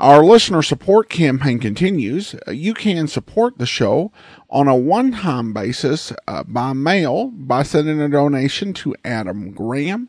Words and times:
Our 0.00 0.24
listener 0.24 0.62
support 0.62 1.10
campaign 1.10 1.58
continues. 1.58 2.34
You 2.50 2.72
can 2.72 3.06
support 3.06 3.58
the 3.58 3.66
show 3.66 4.10
on 4.48 4.66
a 4.66 4.74
one 4.74 5.12
time 5.12 5.52
basis 5.52 6.10
uh, 6.26 6.42
by 6.44 6.72
mail 6.72 7.26
by 7.26 7.64
sending 7.64 8.00
a 8.00 8.08
donation 8.08 8.72
to 8.72 8.96
Adam 9.04 9.50
Graham, 9.50 10.08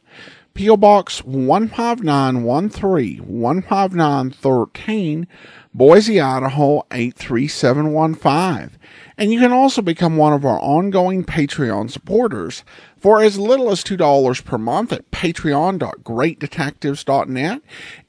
P.O. 0.54 0.78
Box 0.78 1.20
15913 1.20 3.20
15913, 3.20 5.28
Boise, 5.74 6.20
Idaho 6.20 6.86
83715. 6.92 8.78
And 9.18 9.32
you 9.32 9.40
can 9.40 9.54
also 9.54 9.82
become 9.82 10.18
one 10.18 10.34
of 10.34 10.44
our 10.44 10.60
ongoing 10.60 11.24
Patreon 11.24 11.90
supporters 11.90 12.66
for 12.98 13.22
as 13.22 13.40
little 13.40 13.72
as 13.72 13.82
$2 13.84 14.46
per 14.46 14.58
month 14.58 14.92
at 14.92 15.10
patreon.greatdetectives.net. 15.12 17.62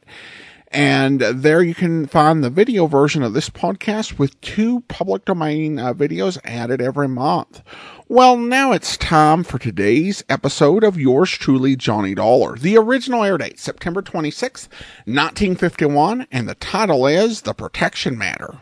And 0.74 1.20
there 1.20 1.62
you 1.62 1.74
can 1.74 2.06
find 2.06 2.42
the 2.42 2.48
video 2.48 2.86
version 2.86 3.22
of 3.22 3.34
this 3.34 3.50
podcast 3.50 4.18
with 4.18 4.40
two 4.40 4.80
public 4.88 5.26
domain 5.26 5.78
uh, 5.78 5.92
videos 5.92 6.38
added 6.44 6.80
every 6.80 7.08
month. 7.08 7.60
Well, 8.08 8.38
now 8.38 8.72
it's 8.72 8.96
time 8.96 9.44
for 9.44 9.58
today's 9.58 10.24
episode 10.30 10.82
of 10.82 10.98
yours 10.98 11.30
truly, 11.30 11.76
Johnny 11.76 12.14
Dollar. 12.14 12.56
The 12.56 12.78
original 12.78 13.22
air 13.22 13.36
date, 13.36 13.58
September 13.58 14.00
26th, 14.00 14.68
1951, 15.04 16.26
and 16.32 16.48
the 16.48 16.54
title 16.54 17.06
is 17.06 17.42
The 17.42 17.52
Protection 17.52 18.16
Matter. 18.16 18.56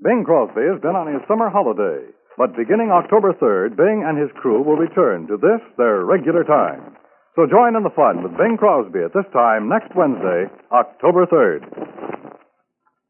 Bing 0.00 0.24
Crosby 0.24 0.64
has 0.64 0.80
been 0.80 0.96
on 0.96 1.12
his 1.12 1.20
summer 1.28 1.52
holiday, 1.52 2.08
but 2.40 2.56
beginning 2.56 2.88
October 2.88 3.36
3rd, 3.36 3.76
Bing 3.76 4.00
and 4.00 4.16
his 4.16 4.32
crew 4.40 4.64
will 4.64 4.80
return 4.80 5.28
to 5.28 5.36
this, 5.36 5.60
their 5.76 6.08
regular 6.08 6.40
time. 6.40 6.96
So 7.36 7.44
join 7.44 7.76
in 7.76 7.84
the 7.84 7.92
fun 7.92 8.24
with 8.24 8.32
Bing 8.40 8.56
Crosby 8.56 9.04
at 9.04 9.12
this 9.12 9.28
time 9.36 9.68
next 9.68 9.92
Wednesday, 9.92 10.48
October 10.72 11.28
3rd. 11.28 11.68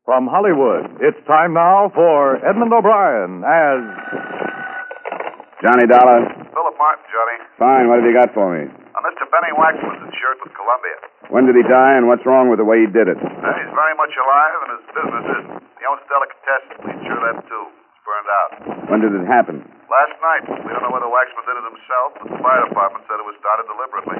From 0.02 0.26
Hollywood, 0.26 0.98
it's 0.98 1.22
time 1.30 1.54
now 1.54 1.94
for 1.94 2.42
Edmund 2.42 2.74
O'Brien 2.74 3.46
as. 3.46 3.80
Johnny 5.62 5.86
Dollar. 5.86 6.26
Philip 6.50 6.74
Martin, 6.74 7.06
Johnny. 7.06 7.38
Fine. 7.60 7.86
What 7.86 8.02
have 8.02 8.08
you 8.08 8.16
got 8.18 8.34
for 8.34 8.50
me? 8.50 8.66
Uh, 8.66 8.98
Mr. 9.06 9.30
Benny 9.30 9.54
Waxman's 9.54 10.10
insured 10.10 10.42
with 10.42 10.56
Columbia. 10.58 10.96
When 11.30 11.46
did 11.46 11.54
he 11.54 11.62
die, 11.62 11.94
and 12.00 12.10
what's 12.10 12.26
wrong 12.26 12.50
with 12.50 12.58
the 12.58 12.66
way 12.66 12.82
he 12.82 12.90
did 12.90 13.06
it? 13.06 13.20
Uh, 13.20 13.30
he's 13.30 13.70
very 13.78 13.94
much 13.94 14.10
alive, 14.18 14.58
and 14.58 14.70
his 14.74 14.84
business 14.90 15.24
isn't. 15.30 15.69
He 15.80 15.84
owns 15.88 16.04
delicatessen. 16.12 16.76
We 16.84 16.92
insure 16.92 17.20
that, 17.24 17.40
too. 17.48 17.64
It's 17.72 18.02
burned 18.04 18.28
out. 18.28 18.50
When 18.92 19.00
did 19.00 19.16
it 19.16 19.24
happen? 19.24 19.64
Last 19.88 20.14
night. 20.20 20.44
We 20.60 20.68
don't 20.68 20.84
know 20.84 20.92
whether 20.92 21.08
Waxman 21.08 21.44
did 21.48 21.56
it 21.56 21.66
himself, 21.72 22.08
but 22.20 22.26
the 22.36 22.38
fire 22.44 22.62
department 22.68 23.08
said 23.08 23.16
it 23.16 23.24
was 23.24 23.36
started 23.40 23.64
deliberately. 23.64 24.18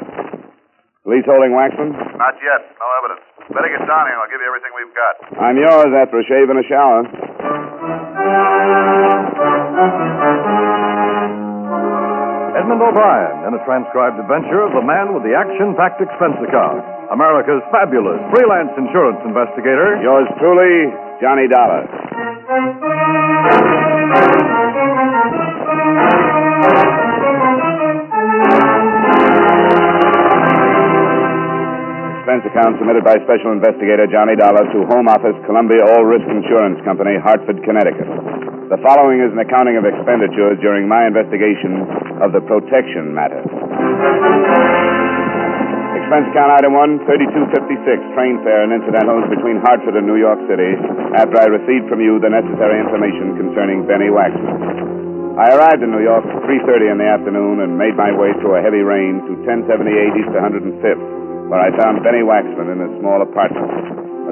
Police 1.04 1.28
holding 1.28 1.52
Waxman? 1.52 1.92
Not 2.16 2.36
yet. 2.40 2.60
No 2.80 2.86
evidence. 3.04 3.24
Better 3.52 3.68
get 3.76 3.84
down 3.84 4.08
here, 4.08 4.16
and 4.16 4.24
I'll 4.24 4.32
give 4.32 4.40
you 4.40 4.48
everything 4.48 4.72
we've 4.72 4.96
got. 4.96 5.14
I'm 5.36 5.56
yours 5.60 5.92
after 5.92 6.16
a 6.20 6.24
shave 6.24 6.48
and 6.48 6.58
a 6.60 6.66
shower. 6.68 7.00
Edmund 12.56 12.82
O'Brien 12.82 13.36
in 13.48 13.52
a 13.56 13.62
transcribed 13.64 14.16
adventure 14.20 14.64
of 14.64 14.72
the 14.76 14.84
man 14.84 15.12
with 15.12 15.24
the 15.24 15.32
action 15.36 15.76
packed 15.76 16.00
expense 16.00 16.36
account. 16.40 16.84
America's 17.12 17.62
fabulous 17.72 18.20
freelance 18.32 18.70
insurance 18.76 19.18
investigator. 19.24 19.98
Yours 20.04 20.28
truly, 20.38 20.88
Johnny 21.20 21.46
Dollar. 21.48 21.84
Expense 32.20 32.44
account 32.48 32.80
submitted 32.80 33.04
by 33.04 33.20
Special 33.28 33.52
Investigator 33.52 34.08
Johnny 34.08 34.32
Dollar 34.36 34.64
to 34.72 34.78
Home 34.96 35.08
Office, 35.12 35.36
Columbia 35.44 35.84
All 35.92 36.08
Risk 36.08 36.24
Insurance 36.24 36.80
Company, 36.88 37.20
Hartford, 37.20 37.60
Connecticut. 37.68 38.08
The 38.72 38.80
following 38.80 39.20
is 39.20 39.28
an 39.34 39.44
accounting 39.44 39.76
of 39.76 39.84
expenditures 39.84 40.56
during 40.64 40.88
my 40.88 41.04
investigation 41.04 41.84
of 42.22 42.32
the 42.32 42.40
protection 42.40 43.12
matter. 43.12 44.79
Expense 46.10 46.26
account 46.34 46.50
item 46.58 46.74
one, 46.74 46.98
3256, 47.06 47.86
train 48.18 48.42
fare 48.42 48.66
and 48.66 48.74
incidentals 48.74 49.30
between 49.30 49.62
Hartford 49.62 49.94
and 49.94 50.10
New 50.10 50.18
York 50.18 50.42
City 50.50 50.74
after 51.14 51.38
I 51.38 51.46
received 51.46 51.86
from 51.86 52.02
you 52.02 52.18
the 52.18 52.26
necessary 52.26 52.82
information 52.82 53.38
concerning 53.38 53.86
Benny 53.86 54.10
Waxman. 54.10 55.38
I 55.38 55.54
arrived 55.54 55.86
in 55.86 55.94
New 55.94 56.02
York 56.02 56.26
at 56.26 56.42
3.30 56.42 56.90
in 56.90 56.98
the 56.98 57.06
afternoon 57.06 57.62
and 57.62 57.78
made 57.78 57.94
my 57.94 58.10
way 58.10 58.34
through 58.42 58.58
a 58.58 58.62
heavy 58.66 58.82
rain 58.82 59.22
to 59.30 59.38
1078 59.46 60.18
East 60.18 60.34
105th, 60.34 61.46
where 61.46 61.62
I 61.62 61.70
found 61.78 62.02
Benny 62.02 62.26
Waxman 62.26 62.74
in 62.74 62.82
a 62.82 62.90
small 62.98 63.22
apartment. 63.22 63.70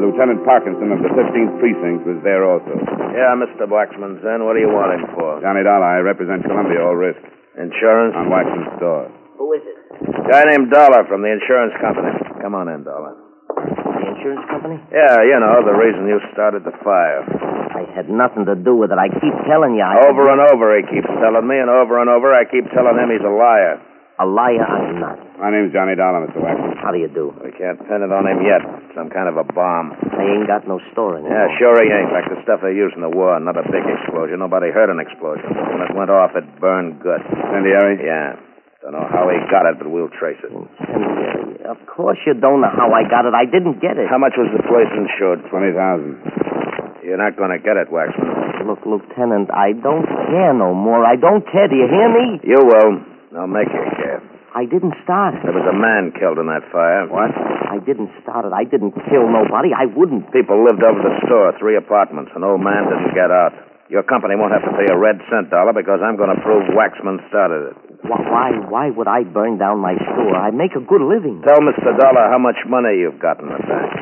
Lieutenant 0.03 0.43
Parkinson 0.43 0.91
of 0.91 0.99
the 0.99 1.15
15th 1.15 1.63
Precinct 1.63 2.03
was 2.03 2.19
there 2.27 2.43
also. 2.43 2.75
Yeah, 3.15 3.39
Mr. 3.39 3.71
Waxman's 3.71 4.19
in. 4.27 4.43
What 4.43 4.59
do 4.59 4.67
you 4.67 4.71
want 4.75 4.99
him 4.99 5.07
for? 5.15 5.39
Johnny 5.47 5.63
Dollar, 5.63 5.87
I 5.87 6.03
represent 6.03 6.43
Columbia 6.43 6.83
All 6.83 6.99
Risk 6.99 7.23
Insurance? 7.55 8.19
on 8.19 8.27
Waxman's 8.35 8.75
store. 8.83 9.07
Who 9.39 9.55
is 9.55 9.63
it? 9.63 9.78
Guy 10.03 10.43
named 10.55 10.71
Dollar 10.71 11.03
from 11.11 11.23
the 11.27 11.31
insurance 11.33 11.75
company. 11.83 12.15
Come 12.39 12.55
on 12.55 12.69
in, 12.71 12.85
Dollar. 12.87 13.17
The 13.51 14.05
insurance 14.15 14.47
company? 14.47 14.79
Yeah, 14.95 15.19
you 15.27 15.39
know, 15.43 15.59
the 15.67 15.75
reason 15.75 16.07
you 16.07 16.23
started 16.31 16.63
the 16.63 16.75
fire. 16.87 17.27
I 17.75 17.83
had 17.95 18.07
nothing 18.07 18.47
to 18.47 18.55
do 18.55 18.75
with 18.79 18.91
it. 18.95 18.99
I 18.99 19.11
keep 19.11 19.35
telling 19.51 19.75
you. 19.75 19.83
I 19.83 20.07
Over 20.07 20.31
and 20.31 20.41
over 20.41 20.75
he 20.79 20.87
keeps 20.87 21.11
telling 21.19 21.47
me, 21.47 21.59
and 21.59 21.71
over 21.71 21.99
and 21.99 22.11
over 22.11 22.31
I 22.31 22.47
keep 22.47 22.67
telling 22.71 22.95
him 22.95 23.11
he's 23.11 23.25
a 23.27 23.31
liar. 23.33 23.83
A 24.19 24.27
liar, 24.27 24.67
I'm 24.67 24.99
not. 24.99 25.15
My 25.39 25.55
name's 25.55 25.71
Johnny 25.71 25.95
Dollar, 25.95 26.27
Mr. 26.27 26.43
Waxman. 26.43 26.75
How 26.83 26.91
do 26.91 26.99
you 26.99 27.07
do? 27.07 27.31
We 27.39 27.55
can't 27.55 27.79
pin 27.87 28.03
it 28.03 28.11
on 28.11 28.27
him 28.27 28.43
yet. 28.43 28.67
Some 28.99 29.15
kind 29.15 29.31
of 29.31 29.39
a 29.39 29.47
bomb. 29.47 29.95
I 29.95 30.23
ain't 30.27 30.51
got 30.51 30.67
no 30.67 30.83
store 30.91 31.23
anymore. 31.23 31.39
Yeah, 31.39 31.47
sure 31.59 31.79
he 31.79 31.87
ain't. 31.87 32.11
Like 32.11 32.27
the 32.27 32.43
stuff 32.43 32.59
they 32.59 32.75
used 32.75 32.99
in 32.99 33.03
the 33.07 33.15
war. 33.15 33.39
Not 33.39 33.55
a 33.55 33.63
big 33.71 33.87
explosion. 33.87 34.43
Nobody 34.43 34.75
heard 34.75 34.91
an 34.91 34.99
explosion. 34.99 35.47
When 35.55 35.87
it 35.87 35.95
went 35.95 36.11
off, 36.11 36.35
it 36.35 36.43
burned 36.59 36.99
good. 36.99 37.23
Incendiary? 37.23 38.03
Yeah. 38.03 38.35
Don't 38.79 38.95
know 38.95 39.11
how 39.11 39.27
he 39.27 39.39
got 39.51 39.67
it, 39.67 39.75
but 39.83 39.91
we'll 39.91 40.13
trace 40.15 40.39
it. 40.39 40.55
Of 40.55 41.79
course 41.91 42.19
you 42.23 42.35
don't 42.39 42.63
know 42.63 42.71
how 42.71 42.95
I 42.95 43.03
got 43.11 43.27
it. 43.27 43.35
I 43.35 43.43
didn't 43.43 43.83
get 43.83 43.99
it. 43.99 44.07
How 44.07 44.23
much 44.23 44.39
was 44.39 44.47
the 44.55 44.63
place 44.71 44.87
insured? 44.95 45.43
20000 45.51 47.03
You're 47.03 47.19
not 47.19 47.35
going 47.35 47.51
to 47.51 47.59
get 47.59 47.75
it, 47.75 47.91
Waxman. 47.91 48.71
Look, 48.71 48.87
Lieutenant, 48.87 49.51
I 49.51 49.75
don't 49.75 50.07
care 50.31 50.55
no 50.55 50.79
more. 50.79 51.03
I 51.03 51.17
don't 51.19 51.43
care. 51.51 51.67
Do 51.67 51.75
you 51.75 51.91
hear 51.91 52.07
me? 52.07 52.39
You 52.47 52.61
will. 52.63 53.03
I'll 53.35 53.51
make 53.51 53.67
you 53.67 53.87
care. 53.99 54.23
I 54.55 54.65
didn't 54.65 54.95
start 55.03 55.35
it. 55.35 55.43
There 55.43 55.53
was 55.53 55.67
a 55.67 55.75
man 55.77 56.15
killed 56.15 56.39
in 56.39 56.47
that 56.47 56.65
fire. 56.71 57.05
What? 57.11 57.35
I 57.35 57.83
didn't 57.83 58.15
start 58.23 58.47
it. 58.47 58.55
I 58.55 58.65
didn't 58.65 58.95
kill 59.11 59.27
nobody. 59.29 59.75
I 59.75 59.91
wouldn't. 59.91 60.31
People 60.33 60.63
lived 60.65 60.87
over 60.87 61.03
the 61.03 61.19
store, 61.27 61.53
three 61.59 61.77
apartments. 61.77 62.31
An 62.39 62.47
old 62.47 62.63
man 62.63 62.87
didn't 62.89 63.13
get 63.13 63.29
out. 63.29 63.53
Your 63.89 64.05
company 64.05 64.37
won't 64.37 64.53
have 64.53 64.69
to 64.69 64.75
pay 64.77 64.85
a 64.93 64.97
red 64.97 65.17
cent 65.33 65.49
dollar 65.49 65.73
because 65.73 66.05
I'm 66.05 66.21
going 66.21 66.29
to 66.29 66.41
prove 66.45 66.69
Waxman 66.77 67.25
started 67.33 67.73
it. 67.73 67.77
Why, 68.05 68.21
why, 68.21 68.49
why 68.69 68.87
would 68.93 69.09
I 69.09 69.25
burn 69.25 69.57
down 69.57 69.81
my 69.81 69.97
store? 69.97 70.37
I 70.37 70.53
make 70.53 70.77
a 70.77 70.85
good 70.85 71.01
living. 71.01 71.41
Tell 71.41 71.65
Mr. 71.65 71.97
Dollar 71.97 72.29
how 72.29 72.39
much 72.39 72.61
money 72.69 73.01
you've 73.01 73.19
got 73.19 73.41
in 73.41 73.49
the 73.49 73.59
bank. 73.65 73.93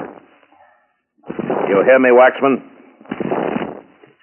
You 1.71 1.87
hear 1.87 1.99
me, 2.03 2.11
Waxman? 2.11 2.76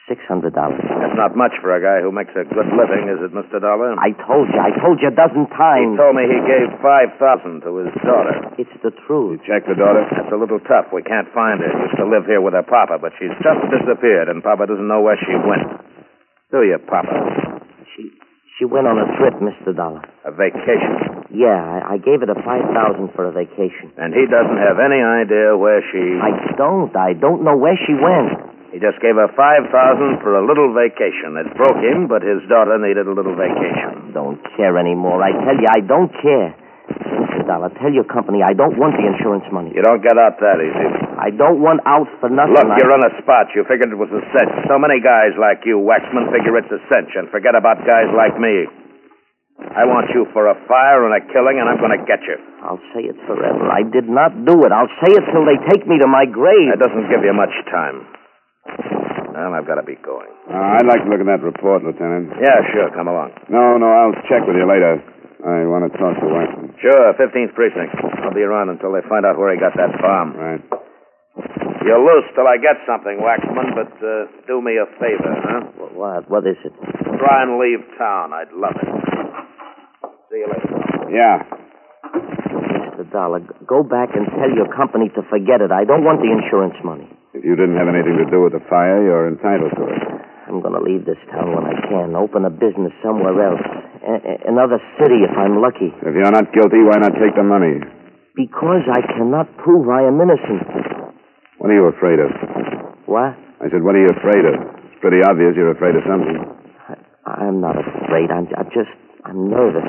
Six 0.04 0.20
hundred 0.28 0.52
dollars. 0.52 0.84
That's 0.84 1.16
not 1.16 1.32
much 1.40 1.56
for 1.64 1.72
a 1.72 1.80
guy 1.80 2.04
who 2.04 2.12
makes 2.12 2.36
a 2.36 2.44
good 2.44 2.68
living, 2.76 3.08
is 3.08 3.24
it, 3.24 3.32
Mr. 3.32 3.64
Dollar? 3.64 3.96
I 3.96 4.12
told 4.28 4.52
you. 4.52 4.60
I 4.60 4.76
told 4.84 5.00
you 5.00 5.08
a 5.08 5.16
dozen 5.16 5.48
times. 5.56 5.96
He 5.96 6.04
told 6.04 6.20
me 6.20 6.28
he 6.28 6.44
gave 6.44 6.76
five 6.84 7.16
thousand 7.16 7.64
to 7.64 7.72
his 7.88 7.94
daughter. 8.04 8.36
It's 8.60 8.76
the 8.84 8.92
truth. 9.08 9.40
You 9.40 9.48
Check 9.48 9.64
the 9.64 9.80
daughter? 9.80 10.04
That's 10.12 10.28
a 10.28 10.36
little 10.36 10.60
tough. 10.68 10.92
We 10.92 11.08
can't 11.08 11.32
find 11.32 11.64
her. 11.64 11.72
Used 11.88 11.96
to 12.04 12.08
live 12.08 12.28
here 12.28 12.44
with 12.44 12.52
her 12.52 12.68
papa, 12.68 13.00
but 13.00 13.16
she's 13.16 13.32
just 13.40 13.64
disappeared, 13.72 14.28
and 14.28 14.44
papa 14.44 14.68
doesn't 14.68 14.92
know 14.92 15.00
where 15.00 15.16
she 15.24 15.32
went. 15.40 15.72
Do 16.52 16.68
you, 16.68 16.84
papa? 16.84 17.64
She 17.96 18.12
She 18.60 18.68
went 18.68 18.92
on 18.92 19.00
a 19.00 19.08
trip, 19.16 19.40
Mr. 19.40 19.72
Dollar. 19.72 20.04
A 20.28 20.36
vacation. 20.36 21.32
Yeah, 21.32 21.58
I, 21.58 21.96
I 21.96 21.98
gave 21.98 22.20
her 22.22 22.28
the 22.28 22.38
5000 22.44 23.16
for 23.16 23.26
a 23.26 23.32
vacation. 23.32 23.96
And 23.96 24.12
he 24.12 24.28
doesn't 24.28 24.60
have 24.60 24.84
any 24.84 25.00
idea 25.00 25.56
where 25.56 25.80
she. 25.96 26.20
I 26.20 26.60
don't. 26.60 26.92
I 26.92 27.16
don't 27.16 27.48
know 27.48 27.56
where 27.56 27.80
she 27.88 27.96
went. 27.96 28.53
He 28.74 28.82
just 28.82 28.98
gave 29.06 29.14
her 29.22 29.30
5000 29.30 29.70
for 30.26 30.34
a 30.34 30.42
little 30.42 30.74
vacation. 30.74 31.38
It 31.38 31.54
broke 31.54 31.78
him, 31.78 32.10
but 32.10 32.26
his 32.26 32.42
daughter 32.50 32.82
needed 32.82 33.06
a 33.06 33.14
little 33.14 33.38
vacation. 33.38 34.10
Don't 34.18 34.42
care 34.58 34.74
anymore. 34.82 35.22
I 35.22 35.30
tell 35.46 35.54
you, 35.54 35.70
I 35.70 35.80
don't 35.86 36.10
care. 36.18 36.58
Mr. 36.90 37.46
Dollar, 37.46 37.70
tell 37.78 37.94
your 37.94 38.04
company 38.04 38.42
I 38.42 38.58
don't 38.58 38.76
want 38.82 38.98
the 38.98 39.06
insurance 39.06 39.46
money. 39.54 39.72
You 39.78 39.86
don't 39.86 40.02
get 40.02 40.18
out 40.18 40.42
that 40.42 40.58
easy. 40.58 40.90
I 41.22 41.30
don't 41.32 41.62
want 41.62 41.86
out 41.86 42.10
for 42.20 42.28
nothing. 42.34 42.58
Look, 42.58 42.66
I- 42.66 42.82
you're 42.82 42.92
on 42.92 43.06
a 43.06 43.14
spot. 43.22 43.54
You 43.54 43.64
figured 43.70 43.94
it 43.94 44.00
was 44.02 44.10
a 44.12 44.26
cinch. 44.34 44.52
So 44.68 44.82
many 44.82 45.00
guys 45.00 45.38
like 45.38 45.64
you, 45.70 45.78
Waxman, 45.78 46.34
figure 46.34 46.58
it's 46.58 46.72
a 46.74 46.82
cinch 46.90 47.14
and 47.16 47.30
forget 47.30 47.54
about 47.56 47.86
guys 47.86 48.10
like 48.18 48.36
me. 48.42 48.68
I 49.78 49.86
want 49.86 50.10
you 50.18 50.26
for 50.34 50.50
a 50.50 50.56
fire 50.68 51.06
and 51.06 51.14
a 51.14 51.22
killing, 51.32 51.62
and 51.62 51.70
I'm 51.70 51.78
going 51.78 51.94
to 51.94 52.04
get 52.10 52.26
you. 52.26 52.36
I'll 52.66 52.82
say 52.92 53.06
it 53.06 53.16
forever. 53.30 53.70
I 53.70 53.84
did 53.86 54.10
not 54.10 54.34
do 54.50 54.66
it. 54.66 54.72
I'll 54.74 54.92
say 55.06 55.14
it 55.14 55.24
till 55.30 55.46
they 55.46 55.62
take 55.70 55.86
me 55.88 56.00
to 56.02 56.08
my 56.10 56.26
grave. 56.26 56.74
That 56.74 56.82
doesn't 56.82 57.08
give 57.08 57.22
you 57.24 57.34
much 57.38 57.54
time. 57.70 58.02
Well, 59.34 59.52
I've 59.54 59.66
got 59.66 59.82
to 59.82 59.86
be 59.86 59.98
going. 60.02 60.30
Uh, 60.46 60.78
I'd 60.78 60.86
like 60.86 61.02
to 61.04 61.10
look 61.10 61.20
at 61.22 61.30
that 61.30 61.42
report, 61.42 61.82
Lieutenant. 61.84 62.38
Yeah, 62.38 62.62
sure. 62.72 62.90
Come 62.94 63.08
along. 63.10 63.34
No, 63.50 63.78
no, 63.82 63.90
I'll 63.90 64.14
check 64.30 64.46
with 64.46 64.56
you 64.56 64.68
later. 64.70 65.02
I 65.44 65.66
want 65.68 65.90
to 65.90 65.92
talk 65.98 66.16
to 66.22 66.28
Waxman. 66.30 66.72
Sure, 66.80 67.12
15th 67.20 67.52
Precinct. 67.58 67.92
I'll 68.24 68.32
be 68.34 68.46
around 68.46 68.70
until 68.70 68.94
they 68.94 69.02
find 69.10 69.26
out 69.26 69.36
where 69.38 69.52
he 69.52 69.60
got 69.60 69.74
that 69.76 69.92
bomb. 70.00 70.38
Right. 70.38 70.64
You're 71.84 72.00
loose 72.00 72.30
till 72.32 72.48
I 72.48 72.56
get 72.62 72.80
something, 72.88 73.20
Waxman, 73.20 73.76
but 73.76 73.92
uh, 74.00 74.32
do 74.48 74.62
me 74.64 74.80
a 74.80 74.88
favor, 75.02 75.34
huh? 75.36 75.68
What? 75.98 76.30
What 76.32 76.48
is 76.48 76.56
it? 76.64 76.72
Try 77.20 77.44
and 77.44 77.60
leave 77.60 77.84
town. 78.00 78.32
I'd 78.32 78.54
love 78.56 78.78
it. 78.80 78.88
See 80.32 80.40
you 80.40 80.48
later. 80.48 80.72
Yeah. 81.12 81.44
Mr. 82.96 83.04
Dollar, 83.12 83.42
go 83.68 83.84
back 83.84 84.16
and 84.16 84.28
tell 84.40 84.48
your 84.56 84.72
company 84.72 85.10
to 85.18 85.22
forget 85.28 85.60
it. 85.60 85.72
I 85.76 85.84
don't 85.84 86.06
want 86.08 86.22
the 86.24 86.32
insurance 86.32 86.80
money. 86.86 87.03
You 87.44 87.60
didn't 87.60 87.76
have 87.76 87.92
anything 87.92 88.16
to 88.24 88.28
do 88.32 88.40
with 88.40 88.56
the 88.56 88.64
fire, 88.72 89.04
you're 89.04 89.28
entitled 89.28 89.76
to 89.76 89.84
it. 89.92 90.00
I'm 90.48 90.64
going 90.64 90.76
to 90.80 90.84
leave 90.84 91.04
this 91.04 91.20
town 91.28 91.52
when 91.52 91.68
I 91.68 91.76
can. 91.92 92.16
Open 92.16 92.48
a 92.48 92.54
business 92.54 92.96
somewhere 93.04 93.36
else. 93.36 93.60
A- 94.04 94.48
another 94.48 94.80
city 94.96 95.28
if 95.28 95.34
I'm 95.36 95.60
lucky. 95.60 95.92
If 95.92 96.14
you're 96.16 96.32
not 96.32 96.56
guilty, 96.56 96.80
why 96.88 97.04
not 97.04 97.12
take 97.20 97.36
the 97.36 97.44
money? 97.44 97.84
Because 98.36 98.88
I 98.88 99.04
cannot 99.12 99.52
prove 99.60 99.92
I 99.92 100.08
am 100.08 100.20
innocent. 100.24 100.64
What 101.60 101.68
are 101.68 101.76
you 101.76 101.92
afraid 101.92 102.20
of? 102.24 102.32
What? 103.12 103.36
I 103.60 103.68
said, 103.72 103.84
what 103.84 103.96
are 103.96 104.04
you 104.04 104.12
afraid 104.16 104.44
of? 104.48 104.56
It's 104.88 105.00
pretty 105.04 105.20
obvious 105.24 105.52
you're 105.56 105.72
afraid 105.76 105.96
of 106.00 106.04
something. 106.08 106.40
I, 106.88 106.96
I'm 107.44 107.60
not 107.60 107.76
afraid. 107.76 108.32
I'm, 108.32 108.48
I'm 108.56 108.72
just, 108.72 108.92
I'm 109.28 109.52
nervous. 109.52 109.84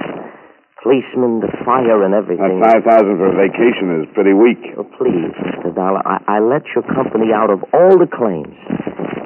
Policemen, 0.85 1.41
the 1.41 1.49
fire, 1.65 2.05
and 2.05 2.13
everything. 2.13 2.61
That 2.61 2.77
five 2.77 2.83
thousand 2.85 3.17
for 3.17 3.33
a 3.33 3.37
vacation 3.41 4.05
is 4.05 4.07
pretty 4.13 4.37
weak. 4.37 4.61
Oh, 4.77 4.85
please, 5.01 5.33
Mr. 5.33 5.73
Dollar, 5.73 6.05
I, 6.05 6.21
I 6.29 6.45
let 6.45 6.61
your 6.77 6.85
company 6.85 7.33
out 7.33 7.49
of 7.49 7.65
all 7.73 7.97
the 7.97 8.05
claims. 8.05 8.53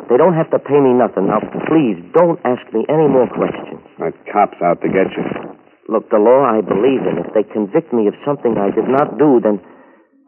They 0.07 0.15
don't 0.15 0.39
have 0.39 0.47
to 0.55 0.63
pay 0.63 0.79
me 0.79 0.95
nothing. 0.95 1.27
Now, 1.27 1.43
please, 1.67 1.99
don't 2.15 2.39
ask 2.47 2.63
me 2.71 2.87
any 2.87 3.11
more 3.11 3.27
questions. 3.27 3.83
That 3.99 4.15
cop's 4.31 4.63
out 4.63 4.79
to 4.87 4.89
get 4.89 5.11
you. 5.19 5.27
Look, 5.91 6.07
the 6.15 6.23
law 6.23 6.47
I 6.47 6.63
believe 6.63 7.03
in. 7.03 7.27
If 7.27 7.35
they 7.35 7.43
convict 7.43 7.91
me 7.91 8.07
of 8.07 8.15
something 8.23 8.55
I 8.55 8.71
did 8.71 8.87
not 8.87 9.19
do, 9.19 9.43
then 9.43 9.59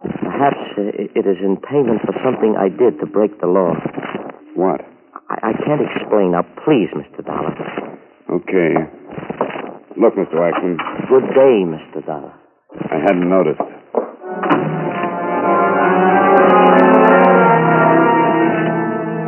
perhaps 0.02 0.58
it 0.82 1.14
it 1.14 1.30
is 1.30 1.38
in 1.46 1.62
payment 1.62 2.02
for 2.02 2.14
something 2.26 2.58
I 2.58 2.74
did 2.74 2.98
to 2.98 3.06
break 3.06 3.38
the 3.38 3.46
law. 3.46 3.78
What? 4.58 4.82
I, 5.30 5.54
I 5.54 5.62
can't 5.62 5.78
explain. 5.78 6.34
Now, 6.34 6.42
please, 6.66 6.90
Mr. 6.90 7.22
Dollar. 7.22 7.54
Okay. 8.34 8.98
Look, 9.96 10.14
Mr. 10.14 10.34
Waxman, 10.38 10.78
Good 11.08 11.26
day, 11.34 11.64
Mr. 11.66 12.06
Dollar. 12.06 12.32
I 12.90 12.98
hadn't 13.02 13.28
noticed. 13.28 13.60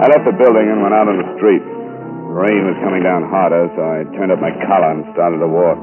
I 0.03 0.07
left 0.11 0.27
the 0.27 0.35
building 0.35 0.67
and 0.71 0.83
went 0.83 0.95
out 0.95 1.07
on 1.07 1.19
the 1.19 1.29
street. 1.39 1.63
The 1.63 2.35
rain 2.35 2.63
was 2.67 2.79
coming 2.83 3.03
down 3.05 3.29
harder, 3.31 3.69
so 3.77 3.81
I 3.83 4.03
turned 4.19 4.33
up 4.33 4.41
my 4.41 4.51
collar 4.67 4.91
and 4.99 5.07
started 5.15 5.39
to 5.43 5.51
walk. 5.51 5.79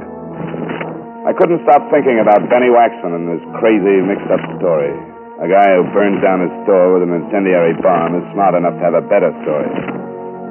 I 1.28 1.32
couldn't 1.36 1.62
stop 1.68 1.88
thinking 1.94 2.20
about 2.20 2.48
Benny 2.50 2.72
Waxman 2.74 3.16
and 3.16 3.28
his 3.36 3.44
crazy, 3.62 4.02
mixed-up 4.02 4.42
story. 4.60 4.92
A 5.40 5.48
guy 5.48 5.68
who 5.76 5.88
burns 5.96 6.20
down 6.24 6.44
his 6.44 6.52
store 6.68 6.96
with 6.96 7.04
an 7.08 7.14
incendiary 7.16 7.76
bomb 7.80 8.16
is 8.20 8.26
smart 8.36 8.56
enough 8.60 8.76
to 8.80 8.84
have 8.84 8.98
a 8.98 9.06
better 9.08 9.32
story. 9.44 9.72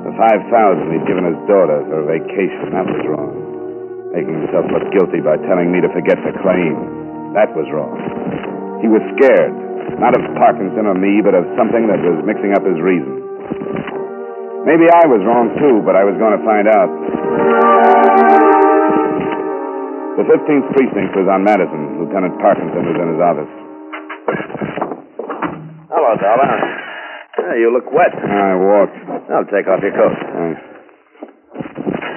The 0.05 0.13
five 0.17 0.41
thousand 0.49 0.89
he'd 0.95 1.05
given 1.05 1.29
his 1.29 1.37
daughter 1.45 1.85
for 1.93 2.05
a 2.05 2.07
vacation, 2.09 2.73
that 2.73 2.89
was 2.89 3.03
wrong. 3.05 3.48
Making 4.15 4.41
himself 4.49 4.65
look 4.73 4.89
guilty 4.95 5.21
by 5.21 5.37
telling 5.45 5.69
me 5.69 5.85
to 5.85 5.91
forget 5.93 6.17
the 6.25 6.33
claim. 6.41 6.75
That 7.37 7.53
was 7.53 7.69
wrong. 7.69 7.93
He 8.81 8.89
was 8.89 9.05
scared. 9.19 9.53
Not 10.01 10.17
of 10.17 10.23
Parkinson 10.37 10.89
or 10.89 10.95
me, 10.97 11.21
but 11.21 11.35
of 11.37 11.45
something 11.57 11.89
that 11.89 12.01
was 12.01 12.25
mixing 12.25 12.57
up 12.57 12.65
his 12.65 12.79
reason. 12.81 13.21
Maybe 14.65 14.85
I 14.89 15.05
was 15.09 15.21
wrong, 15.25 15.53
too, 15.57 15.81
but 15.85 15.97
I 15.97 16.05
was 16.05 16.17
going 16.21 16.37
to 16.37 16.43
find 16.45 16.69
out. 16.69 16.91
The 20.19 20.27
15th 20.29 20.67
precinct 20.77 21.13
was 21.17 21.29
on 21.31 21.45
Madison. 21.45 22.01
Lieutenant 22.03 22.37
Parkinson 22.43 22.83
was 22.85 22.97
in 23.01 23.07
his 23.13 23.21
office. 23.23 23.53
Hello, 25.89 26.11
Dollar. 26.21 26.51
You 27.57 27.73
look 27.73 27.89
wet. 27.93 28.13
I 28.13 28.55
walked. 28.61 28.99
I'll 29.33 29.49
take 29.49 29.69
off 29.69 29.81
your 29.81 29.95
coat. 29.97 30.17
Thanks. 30.37 30.61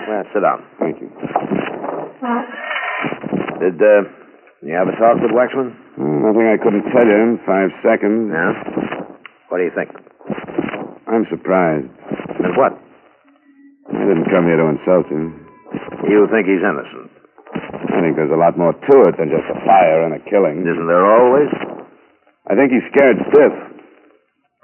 Well, 0.09 0.23
sit 0.33 0.41
down. 0.41 0.65
Thank 0.79 0.99
you. 0.99 1.30
Did 2.21 3.81
uh, 3.81 4.06
you 4.62 4.73
have 4.77 4.85
a 4.85 4.94
talk 5.01 5.18
with 5.18 5.33
Waxman? 5.33 5.73
Hmm, 5.97 6.21
Nothing 6.21 6.45
I 6.53 6.57
couldn't 6.62 6.86
tell 6.93 7.01
you 7.05 7.17
in 7.17 7.41
five 7.50 7.74
seconds. 7.81 8.29
Yeah. 8.29 8.53
What 9.50 9.57
do 9.57 9.65
you 9.65 9.74
think? 9.74 9.89
I'm 11.10 11.25
surprised. 11.34 11.89
And 12.45 12.53
what? 12.53 12.77
I 13.89 14.05
didn't 14.05 14.29
come 14.29 14.45
here 14.45 14.62
to 14.62 14.69
insult 14.69 15.10
him. 15.10 15.34
You 16.05 16.29
think 16.29 16.45
he's 16.45 16.62
innocent? 16.62 17.10
I 17.89 18.00
think 18.05 18.15
there's 18.15 18.31
a 18.34 18.38
lot 18.38 18.53
more 18.53 18.74
to 18.77 18.95
it 19.10 19.17
than 19.17 19.34
just 19.34 19.50
a 19.50 19.57
fire 19.65 20.05
and 20.05 20.13
a 20.13 20.22
killing. 20.29 20.62
Isn't 20.62 20.88
there 20.88 21.01
always? 21.05 21.50
I 22.45 22.53
think 22.53 22.69
he's 22.69 22.86
scared 22.93 23.17
stiff. 23.34 23.53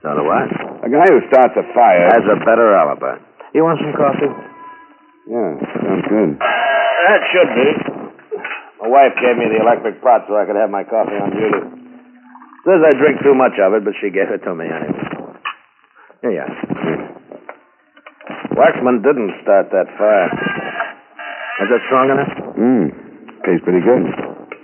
So 0.05 0.13
do 0.13 0.29
I. 0.29 0.45
A 0.85 0.89
guy 0.93 1.09
who 1.09 1.25
starts 1.33 1.57
a 1.57 1.65
fire. 1.73 2.05
Has 2.13 2.21
a 2.21 2.37
better 2.45 2.69
alibi. 2.77 3.17
You 3.57 3.65
want 3.65 3.81
some 3.81 3.97
coffee? 3.97 4.29
Yeah, 5.25 5.57
sounds 5.81 6.05
good. 6.07 6.37
That 6.97 7.21
should 7.29 7.51
be. 7.53 7.69
My 8.81 8.89
wife 8.89 9.13
gave 9.21 9.37
me 9.37 9.45
the 9.53 9.61
electric 9.61 10.01
pot 10.01 10.25
so 10.27 10.37
I 10.37 10.45
could 10.45 10.57
have 10.57 10.69
my 10.69 10.83
coffee 10.83 11.17
on 11.17 11.29
duty. 11.33 11.61
Says 12.65 12.81
I 12.83 12.93
drink 12.97 13.21
too 13.23 13.33
much 13.37 13.55
of 13.61 13.73
it, 13.77 13.85
but 13.85 13.93
she 14.01 14.09
gave 14.09 14.27
it 14.33 14.41
to 14.43 14.53
me 14.53 14.65
anyway. 14.65 15.05
Here 16.21 16.33
you 16.33 16.41
are. 16.41 16.53
Waxman 18.57 19.05
didn't 19.05 19.37
start 19.45 19.69
that 19.71 19.87
fire. 19.97 20.29
Is 21.61 21.69
it 21.69 21.81
strong 21.87 22.09
enough? 22.09 22.33
Hmm. 22.57 22.85
Tastes 23.45 23.63
pretty 23.63 23.81
good. 23.85 24.03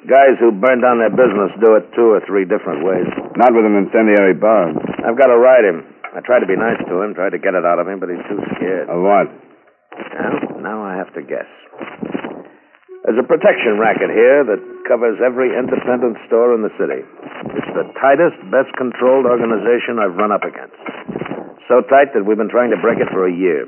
Guys 0.09 0.35
who 0.41 0.51
burn 0.51 0.81
down 0.83 0.99
their 0.99 1.13
business 1.13 1.53
do 1.63 1.77
it 1.79 1.87
two 1.95 2.11
or 2.11 2.19
three 2.27 2.43
different 2.43 2.83
ways. 2.83 3.07
Not 3.37 3.53
with 3.55 3.63
an 3.63 3.77
incendiary 3.77 4.33
bomb. 4.35 4.77
I've 5.05 5.17
got 5.17 5.31
to 5.31 5.37
ride 5.37 5.63
him. 5.63 5.85
I 6.13 6.19
tried 6.21 6.41
to 6.41 6.49
be 6.49 6.57
nice 6.57 6.77
to 6.89 7.01
him, 7.01 7.15
tried 7.15 7.31
to 7.31 7.39
get 7.39 7.55
it 7.55 7.65
out 7.65 7.79
of 7.79 7.87
him, 7.87 8.01
but 8.01 8.09
he's 8.09 8.21
too 8.29 8.41
scared. 8.57 8.89
Of 8.89 8.99
what? 9.01 9.31
Well, 9.95 10.61
now 10.61 10.83
I 10.83 10.97
have 10.97 11.13
to 11.15 11.21
guess. 11.21 11.47
There's 13.03 13.19
a 13.19 13.27
protection 13.27 13.83
racket 13.83 14.07
here 14.15 14.47
that 14.47 14.63
covers 14.87 15.19
every 15.19 15.51
independent 15.51 16.15
store 16.23 16.55
in 16.55 16.63
the 16.63 16.71
city. 16.79 17.03
It's 17.51 17.73
the 17.75 17.83
tightest, 17.99 18.39
best 18.47 18.71
controlled 18.79 19.27
organization 19.27 19.99
I've 19.99 20.15
run 20.15 20.31
up 20.31 20.47
against. 20.47 20.79
So 21.67 21.83
tight 21.91 22.15
that 22.15 22.23
we've 22.23 22.39
been 22.39 22.51
trying 22.51 22.71
to 22.71 22.79
break 22.79 23.03
it 23.03 23.11
for 23.11 23.27
a 23.27 23.33
year. 23.35 23.67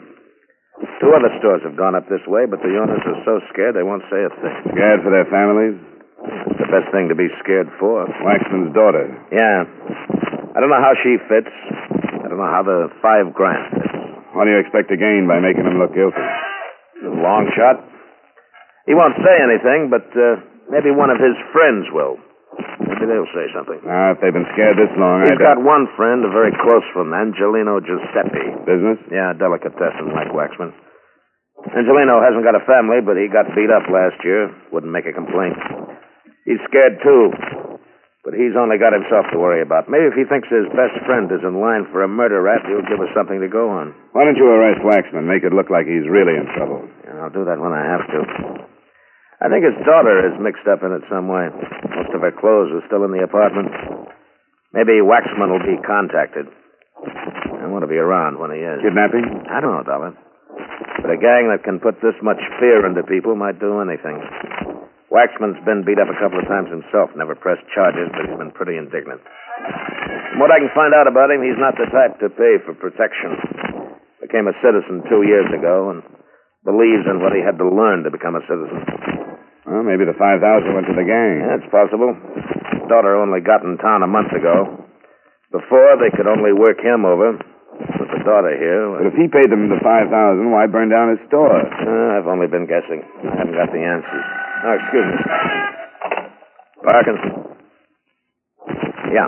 Two 1.03 1.11
other 1.11 1.31
stores 1.43 1.63
have 1.67 1.75
gone 1.75 1.99
up 1.99 2.07
this 2.07 2.23
way, 2.31 2.47
but 2.47 2.63
the 2.63 2.79
owners 2.79 3.03
are 3.03 3.19
so 3.27 3.43
scared 3.51 3.75
they 3.75 3.83
won't 3.83 4.07
say 4.07 4.23
a 4.23 4.31
thing. 4.39 4.71
Scared 4.71 5.03
for 5.03 5.11
their 5.11 5.27
families? 5.27 5.83
It's 6.55 6.59
the 6.63 6.71
best 6.71 6.87
thing 6.95 7.11
to 7.11 7.15
be 7.15 7.27
scared 7.43 7.67
for. 7.75 8.07
Waxman's 8.23 8.71
daughter. 8.71 9.03
Yeah. 9.35 9.67
I 10.55 10.63
don't 10.63 10.71
know 10.71 10.79
how 10.79 10.95
she 11.03 11.19
fits. 11.27 11.51
I 12.23 12.31
don't 12.31 12.39
know 12.39 12.51
how 12.51 12.63
the 12.63 12.87
five 13.03 13.35
grand 13.35 13.67
fits. 13.75 13.91
What 14.31 14.47
do 14.47 14.55
you 14.55 14.63
expect 14.63 14.87
to 14.91 14.99
gain 14.99 15.27
by 15.27 15.43
making 15.43 15.67
him 15.67 15.75
look 15.75 15.91
guilty? 15.91 16.23
Long 17.03 17.51
shot. 17.51 17.83
He 18.85 18.93
won't 18.93 19.17
say 19.17 19.35
anything, 19.41 19.89
but 19.89 20.05
uh, 20.13 20.41
maybe 20.69 20.93
one 20.93 21.09
of 21.09 21.17
his 21.17 21.33
friends 21.49 21.89
will. 21.89 22.21
Maybe 22.85 23.09
they'll 23.09 23.33
say 23.33 23.49
something. 23.51 23.81
Now, 23.81 24.13
if 24.13 24.21
they've 24.21 24.33
been 24.33 24.47
scared 24.53 24.77
this 24.77 24.93
long, 24.95 25.25
He's 25.25 25.35
I 25.35 25.41
got 25.41 25.59
one 25.59 25.89
friend, 25.97 26.21
a 26.21 26.31
very 26.31 26.53
close 26.61 26.85
friend, 26.93 27.09
Angelino 27.11 27.81
Giuseppe. 27.81 28.45
Business? 28.63 29.01
Yeah, 29.09 29.33
delicatessen 29.33 30.13
like 30.13 30.29
Waxman. 30.31 30.71
Angelino 31.73 32.21
hasn't 32.21 32.45
got 32.45 32.53
a 32.53 32.63
family, 32.69 33.01
but 33.01 33.17
he 33.17 33.25
got 33.25 33.49
beat 33.57 33.73
up 33.73 33.89
last 33.89 34.21
year. 34.21 34.53
Wouldn't 34.69 34.93
make 34.93 35.09
a 35.09 35.17
complaint. 35.17 35.57
He's 36.45 36.61
scared, 36.69 37.01
too. 37.01 37.33
But 38.21 38.37
he's 38.37 38.53
only 38.57 38.77
got 38.77 38.93
himself 38.93 39.25
to 39.33 39.37
worry 39.41 39.61
about. 39.65 39.89
Maybe 39.89 40.09
if 40.09 40.17
he 40.17 40.25
thinks 40.29 40.49
his 40.49 40.65
best 40.73 40.97
friend 41.05 41.29
is 41.33 41.41
in 41.45 41.61
line 41.61 41.89
for 41.89 42.01
a 42.05 42.09
murder 42.09 42.41
rap, 42.41 42.65
he'll 42.65 42.85
give 42.85 43.01
us 43.01 43.09
something 43.17 43.41
to 43.41 43.49
go 43.49 43.69
on. 43.69 43.93
Why 44.13 44.25
don't 44.25 44.37
you 44.37 44.45
arrest 44.49 44.81
Waxman? 44.85 45.25
Make 45.29 45.45
it 45.45 45.53
look 45.53 45.69
like 45.73 45.85
he's 45.89 46.05
really 46.09 46.37
in 46.37 46.45
trouble. 46.53 46.85
I'll 47.21 47.33
do 47.33 47.45
that 47.45 47.57
when 47.57 47.73
I 47.73 47.81
have 47.85 48.05
to. 48.13 48.21
I 49.43 49.51
think 49.51 49.67
his 49.67 49.75
daughter 49.83 50.31
is 50.31 50.39
mixed 50.39 50.63
up 50.63 50.79
in 50.79 50.95
it 50.95 51.03
some 51.11 51.27
way. 51.27 51.51
Most 51.51 52.15
of 52.15 52.23
her 52.23 52.31
clothes 52.31 52.71
are 52.71 52.85
still 52.87 53.03
in 53.03 53.11
the 53.11 53.23
apartment. 53.23 53.67
Maybe 54.71 55.03
Waxman 55.03 55.51
will 55.51 55.63
be 55.63 55.75
contacted. 55.83 56.47
I 57.03 57.67
want 57.67 57.83
to 57.83 57.91
be 57.91 57.99
around 57.99 58.39
when 58.39 58.55
he 58.55 58.63
is. 58.63 58.79
Kidnapping? 58.79 59.47
I 59.51 59.59
don't 59.59 59.75
know, 59.75 59.83
Dollar. 59.83 60.15
But 61.03 61.11
a 61.11 61.19
gang 61.19 61.51
that 61.51 61.67
can 61.67 61.83
put 61.83 61.99
this 61.99 62.15
much 62.23 62.39
fear 62.63 62.87
into 62.87 63.03
people 63.03 63.35
might 63.35 63.59
do 63.59 63.83
anything. 63.83 64.23
Waxman's 65.11 65.59
been 65.67 65.83
beat 65.83 65.99
up 65.99 66.07
a 66.07 66.17
couple 66.19 66.39
of 66.39 66.47
times 66.47 66.71
himself, 66.71 67.11
never 67.15 67.35
pressed 67.35 67.63
charges, 67.75 68.11
but 68.15 68.27
he's 68.27 68.39
been 68.39 68.55
pretty 68.55 68.79
indignant. 68.79 69.19
From 70.31 70.39
what 70.39 70.51
I 70.51 70.59
can 70.63 70.71
find 70.75 70.95
out 70.95 71.07
about 71.07 71.31
him, 71.31 71.43
he's 71.43 71.59
not 71.59 71.75
the 71.75 71.91
type 71.91 72.19
to 72.23 72.31
pay 72.31 72.59
for 72.63 72.75
protection. 72.75 73.35
Became 74.23 74.47
a 74.47 74.55
citizen 74.63 75.03
two 75.11 75.23
years 75.27 75.47
ago 75.51 75.91
and 75.91 76.03
believes 76.63 77.05
in 77.05 77.21
what 77.21 77.31
he 77.35 77.43
had 77.43 77.59
to 77.59 77.67
learn 77.67 78.03
to 78.03 78.11
become 78.11 78.35
a 78.35 78.43
citizen. 78.47 79.24
Well, 79.65 79.81
maybe 79.81 80.05
the 80.05 80.13
5000 80.13 80.41
went 80.73 80.85
to 80.85 80.93
the 80.93 81.05
gang. 81.05 81.41
That's 81.41 81.65
possible. 81.73 82.13
His 82.13 82.85
daughter 82.85 83.17
only 83.17 83.41
got 83.41 83.65
in 83.65 83.77
town 83.81 84.05
a 84.05 84.07
month 84.09 84.29
ago. 84.31 84.85
Before, 85.51 85.97
they 85.97 86.13
could 86.13 86.29
only 86.29 86.53
work 86.53 86.77
him 86.81 87.05
over. 87.05 87.33
With 87.75 88.07
the 88.07 88.23
daughter 88.23 88.55
here, 88.55 88.87
well, 88.87 89.03
But 89.03 89.11
if 89.11 89.15
he 89.19 89.27
paid 89.27 89.51
them 89.51 89.67
the 89.67 89.81
5000 89.83 90.07
why 90.51 90.65
burn 90.67 90.87
down 90.87 91.11
his 91.17 91.19
store? 91.27 91.59
Uh, 91.59 92.15
I've 92.15 92.27
only 92.27 92.47
been 92.47 92.65
guessing. 92.69 93.03
I 93.25 93.35
haven't 93.35 93.57
got 93.57 93.67
the 93.73 93.83
answers. 93.83 94.25
Oh, 94.63 94.73
excuse 94.79 95.07
me. 95.11 95.17
Parkinson. 96.87 97.31
Yeah. 99.11 99.27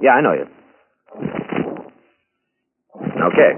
Yeah, 0.00 0.14
I 0.16 0.20
know 0.22 0.32
you. 0.32 0.46
Okay. 3.28 3.52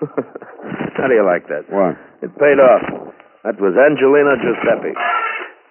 How 0.96 1.06
do 1.06 1.14
you 1.14 1.24
like 1.24 1.46
that? 1.48 1.70
What? 1.70 1.96
It 2.22 2.32
paid 2.40 2.56
off. 2.56 3.12
That 3.44 3.60
was 3.60 3.76
Angelino 3.76 4.34
Giuseppe. 4.40 4.96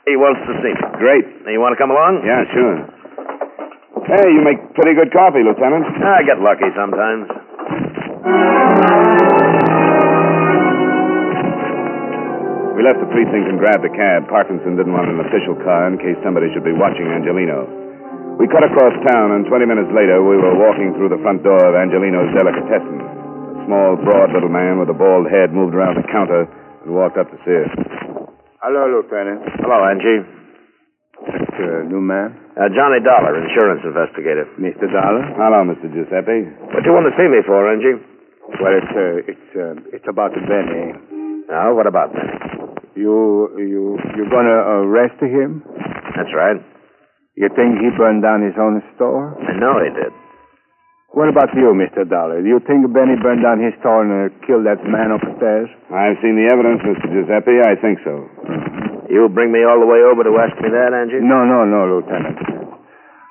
He 0.06 0.14
wants 0.16 0.40
to 0.46 0.54
see 0.62 0.74
me. 0.78 0.86
Great. 1.02 1.26
You 1.50 1.58
want 1.58 1.74
to 1.74 1.80
come 1.82 1.90
along? 1.90 2.22
Yeah, 2.22 2.46
sure. 2.54 2.78
Hey, 4.06 4.30
you 4.30 4.46
make 4.46 4.62
pretty 4.78 4.94
good 4.94 5.10
coffee, 5.10 5.42
Lieutenant. 5.42 5.90
I 6.06 6.22
get 6.22 6.38
lucky 6.38 6.70
sometimes. 6.78 7.26
We 12.78 12.86
left 12.86 13.02
the 13.02 13.10
precinct 13.10 13.50
and 13.50 13.58
grabbed 13.58 13.82
a 13.82 13.94
cab. 13.98 14.30
Parkinson 14.30 14.78
didn't 14.78 14.94
want 14.94 15.10
an 15.10 15.18
official 15.26 15.58
car 15.66 15.90
in 15.90 15.98
case 15.98 16.20
somebody 16.22 16.54
should 16.54 16.68
be 16.68 16.76
watching 16.76 17.10
Angelino. 17.10 17.66
We 18.38 18.52
cut 18.52 18.68
across 18.68 18.94
town, 19.10 19.32
and 19.32 19.48
20 19.48 19.64
minutes 19.66 19.90
later, 19.96 20.20
we 20.22 20.36
were 20.36 20.60
walking 20.60 20.94
through 21.00 21.10
the 21.10 21.22
front 21.24 21.42
door 21.42 21.56
of 21.56 21.74
Angelino's 21.74 22.30
delicatessen. 22.36 23.15
A 23.66 23.68
small, 23.68 23.98
broad 23.98 24.30
little 24.30 24.54
man 24.54 24.78
with 24.78 24.94
a 24.94 24.98
bald 24.98 25.26
head 25.26 25.50
moved 25.50 25.74
around 25.74 25.98
the 25.98 26.06
counter 26.14 26.46
and 26.86 26.94
walked 26.94 27.18
up 27.18 27.26
to 27.34 27.38
see 27.42 27.58
us. 27.66 27.74
Hello, 28.62 28.86
Lieutenant. 28.94 29.42
Hello, 29.58 29.82
Angie. 29.90 30.22
That's 31.26 31.58
uh, 31.58 31.82
new 31.90 31.98
man. 31.98 32.38
Uh, 32.54 32.70
Johnny 32.78 33.02
Dollar, 33.02 33.34
insurance 33.42 33.82
investigator. 33.82 34.46
Mr. 34.62 34.86
Dollar. 34.86 35.34
Hello, 35.34 35.66
Mr. 35.66 35.90
Giuseppe. 35.90 36.46
What 36.78 36.86
do 36.86 36.94
you 36.94 36.94
want 36.94 37.10
to 37.10 37.18
see 37.18 37.26
me 37.26 37.42
for, 37.42 37.66
Angie? 37.66 37.98
Well, 38.62 38.74
it's 38.78 38.94
uh, 38.94 39.34
it's 39.34 39.50
uh, 39.58 39.98
it's 39.98 40.06
about 40.06 40.38
Benny. 40.38 40.94
Now, 41.50 41.74
what 41.74 41.90
about 41.90 42.14
that? 42.14 42.86
You 42.94 43.50
you 43.58 43.98
you're 44.14 44.30
gonna 44.30 44.86
arrest 44.86 45.18
him? 45.26 45.66
That's 46.14 46.30
right. 46.38 46.62
You 47.34 47.50
think 47.50 47.82
he 47.82 47.90
burned 47.98 48.22
down 48.22 48.46
his 48.46 48.54
own 48.62 48.86
store? 48.94 49.34
I 49.42 49.58
know 49.58 49.82
he 49.82 49.90
did. 49.90 50.14
What 51.16 51.32
about 51.32 51.48
you, 51.56 51.72
Mr. 51.72 52.04
Dollar? 52.04 52.44
Do 52.44 52.48
you 52.52 52.60
think 52.68 52.84
Benny 52.92 53.16
burned 53.24 53.40
down 53.40 53.64
his 53.64 53.72
store 53.80 54.04
and 54.04 54.12
uh, 54.12 54.36
killed 54.44 54.68
that 54.68 54.84
man 54.84 55.16
upstairs? 55.16 55.72
I've 55.88 56.20
seen 56.20 56.36
the 56.36 56.52
evidence, 56.52 56.84
Mr. 56.84 57.08
Giuseppe. 57.08 57.64
I 57.64 57.80
think 57.80 58.04
so. 58.04 58.28
You 59.08 59.32
bring 59.32 59.56
me 59.56 59.64
all 59.64 59.80
the 59.80 59.88
way 59.88 60.04
over 60.04 60.28
to 60.28 60.34
ask 60.44 60.52
me 60.60 60.68
that, 60.76 60.92
Angie? 60.92 61.24
No, 61.24 61.48
no, 61.48 61.64
no, 61.64 61.88
Lieutenant. 61.88 62.36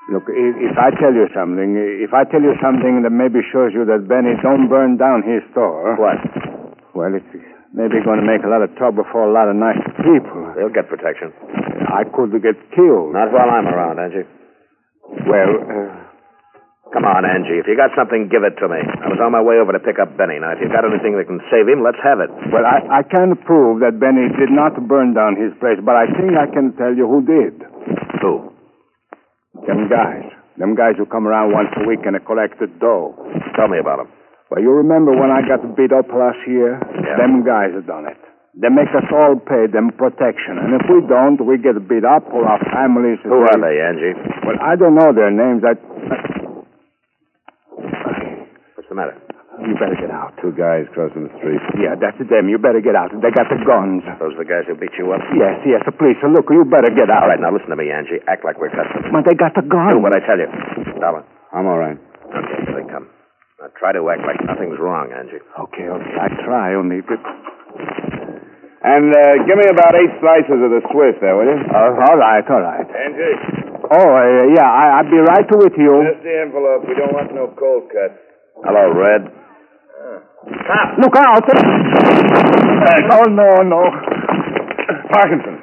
Look, 0.09 0.25
if, 0.33 0.73
if 0.73 0.75
I 0.81 0.89
tell 0.97 1.13
you 1.13 1.29
something, 1.33 1.77
if 1.77 2.09
I 2.09 2.25
tell 2.25 2.41
you 2.41 2.57
something 2.57 3.05
that 3.05 3.13
maybe 3.13 3.45
shows 3.53 3.69
you 3.77 3.85
that 3.85 4.09
Benny 4.09 4.33
don't 4.41 4.65
burn 4.65 4.97
down 4.97 5.21
his 5.21 5.45
store, 5.53 5.93
What? 6.01 6.17
well, 6.97 7.13
it's 7.13 7.25
maybe 7.73 8.01
going 8.01 8.17
to 8.17 8.25
make 8.25 8.41
a 8.41 8.49
lot 8.49 8.65
of 8.65 8.73
trouble 8.81 9.05
for 9.13 9.25
a 9.25 9.31
lot 9.33 9.45
of 9.45 9.53
nice 9.57 9.77
people. 10.01 10.41
They'll 10.57 10.73
get 10.73 10.89
protection. 10.89 11.29
I 11.85 12.01
could 12.09 12.33
get 12.41 12.57
killed. 12.73 13.13
Not 13.13 13.29
while 13.29 13.49
I'm 13.49 13.69
around, 13.69 14.01
Angie. 14.01 14.25
Well, 15.29 15.53
uh, 15.69 15.89
Come 16.95 17.03
on, 17.03 17.27
Angie. 17.27 17.59
If 17.59 17.67
you 17.67 17.75
got 17.75 17.91
something, 17.91 18.31
give 18.31 18.47
it 18.47 18.55
to 18.63 18.71
me. 18.71 18.79
I 18.79 19.11
was 19.11 19.19
on 19.19 19.35
my 19.35 19.43
way 19.43 19.59
over 19.59 19.75
to 19.75 19.83
pick 19.83 19.99
up 19.99 20.15
Benny. 20.15 20.39
Now, 20.39 20.55
if 20.55 20.63
you've 20.63 20.71
got 20.71 20.87
anything 20.87 21.19
that 21.19 21.27
can 21.27 21.43
save 21.51 21.67
him, 21.67 21.83
let's 21.83 21.99
have 21.99 22.23
it. 22.23 22.31
well, 22.55 22.63
I, 22.63 22.87
I 22.87 23.01
can't 23.03 23.35
prove 23.43 23.83
that 23.83 23.99
Benny 23.99 24.31
did 24.39 24.47
not 24.47 24.79
burn 24.87 25.11
down 25.11 25.35
his 25.35 25.51
place, 25.59 25.75
but 25.83 25.99
I 25.99 26.07
think 26.15 26.39
I 26.39 26.47
can 26.47 26.71
tell 26.79 26.95
you 26.95 27.03
who 27.03 27.19
did. 27.19 27.67
Who? 28.23 28.47
Them 29.67 29.91
guys. 29.91 30.23
Them 30.55 30.79
guys 30.79 30.95
who 30.95 31.03
come 31.03 31.27
around 31.27 31.51
once 31.51 31.75
a 31.75 31.83
week 31.83 32.07
and 32.07 32.15
collect 32.23 32.63
the 32.63 32.71
dough. 32.79 33.11
Tell 33.59 33.67
me 33.67 33.75
about 33.75 34.07
them. 34.07 34.09
Well, 34.47 34.63
you 34.63 34.71
remember 34.71 35.11
when 35.11 35.35
I 35.35 35.43
got 35.43 35.67
beat 35.75 35.91
up 35.91 36.07
last 36.15 36.39
year? 36.47 36.79
Yeah. 36.79 37.19
Them 37.19 37.43
guys 37.43 37.75
have 37.75 37.91
done 37.91 38.07
it. 38.07 38.15
They 38.55 38.71
make 38.71 38.87
us 38.95 39.03
all 39.11 39.35
pay 39.35 39.67
them 39.67 39.91
protection, 39.99 40.55
and 40.63 40.79
if 40.79 40.87
we 40.87 41.03
don't, 41.11 41.43
we 41.43 41.59
get 41.59 41.75
beat 41.91 42.07
up 42.07 42.23
or 42.31 42.47
our 42.47 42.63
families. 42.71 43.19
Who 43.27 43.43
are 43.43 43.59
they, 43.59 43.83
Angie? 43.83 44.15
Well, 44.47 44.55
I 44.63 44.79
don't 44.79 44.95
know 44.95 45.11
their 45.11 45.27
names. 45.27 45.59
I. 45.67 45.75
the 48.95 49.01
matter? 49.03 49.15
You 49.55 49.75
better 49.79 49.95
get 49.95 50.11
out. 50.11 50.35
Two 50.39 50.51
guys 50.55 50.83
crossing 50.91 51.27
the 51.27 51.33
street. 51.39 51.59
Yeah, 51.79 51.95
that's 51.95 52.19
them. 52.19 52.51
You 52.51 52.59
better 52.59 52.83
get 52.83 52.95
out. 52.95 53.11
They 53.11 53.31
got 53.31 53.47
the 53.47 53.59
guns. 53.63 54.03
Those 54.19 54.35
are 54.35 54.43
the 54.43 54.47
guys 54.47 54.67
who 54.67 54.75
beat 54.75 54.91
you 54.99 55.11
up? 55.15 55.23
Yes, 55.31 55.63
yes, 55.63 55.79
the 55.87 55.95
police. 55.95 56.19
Look, 56.23 56.51
you 56.51 56.67
better 56.67 56.91
get 56.91 57.07
out. 57.07 57.23
All 57.23 57.31
right, 57.31 57.39
now 57.39 57.55
listen 57.55 57.71
to 57.71 57.79
me, 57.79 57.87
Angie. 57.87 58.19
Act 58.27 58.43
like 58.43 58.59
we're 58.59 58.71
customers. 58.71 59.07
But 59.15 59.23
they 59.23 59.35
got 59.35 59.55
the 59.55 59.63
guns. 59.63 59.95
Do 59.95 60.03
what 60.03 60.11
I 60.11 60.19
tell 60.27 60.35
you. 60.39 60.47
Dollar. 60.99 61.23
I'm 61.55 61.67
all 61.71 61.79
right. 61.79 61.95
Okay, 61.95 62.59
here 62.67 62.75
they 62.83 62.87
come. 62.91 63.07
Now, 63.63 63.71
try 63.79 63.95
to 63.95 64.03
act 64.11 64.27
like 64.27 64.43
nothing's 64.43 64.75
wrong, 64.75 65.15
Angie. 65.15 65.39
Okay, 65.39 65.87
okay. 65.87 66.15
I 66.19 66.27
try 66.43 66.75
only. 66.75 66.99
But... 66.99 67.19
And 68.83 69.07
uh, 69.15 69.47
give 69.47 69.55
me 69.55 69.71
about 69.71 69.95
eight 69.95 70.19
slices 70.19 70.59
of 70.59 70.71
the 70.71 70.83
Swiss 70.91 71.15
there, 71.23 71.31
will 71.39 71.47
you? 71.47 71.59
Uh, 71.63 71.95
all 71.95 72.19
right, 72.19 72.43
all 72.43 72.59
right. 72.59 72.87
Angie, 72.91 73.63
Oh, 73.87 74.03
uh, 74.03 74.49
yeah, 74.51 74.65
I, 74.67 74.99
I'll 74.99 75.09
be 75.09 75.21
right 75.21 75.45
with 75.47 75.77
you. 75.77 75.93
Just 76.11 76.25
the 76.25 76.41
envelope. 76.41 76.89
We 76.89 76.97
don't 76.97 77.13
want 77.13 77.31
no 77.31 77.53
cold 77.53 77.87
cuts. 77.93 78.17
Hello, 78.63 78.83
Red. 78.95 79.27
Look 81.01 81.15
out! 81.17 81.43
Oh, 83.11 83.27
no, 83.27 83.49
no. 83.67 83.81
Parkinson. 85.11 85.59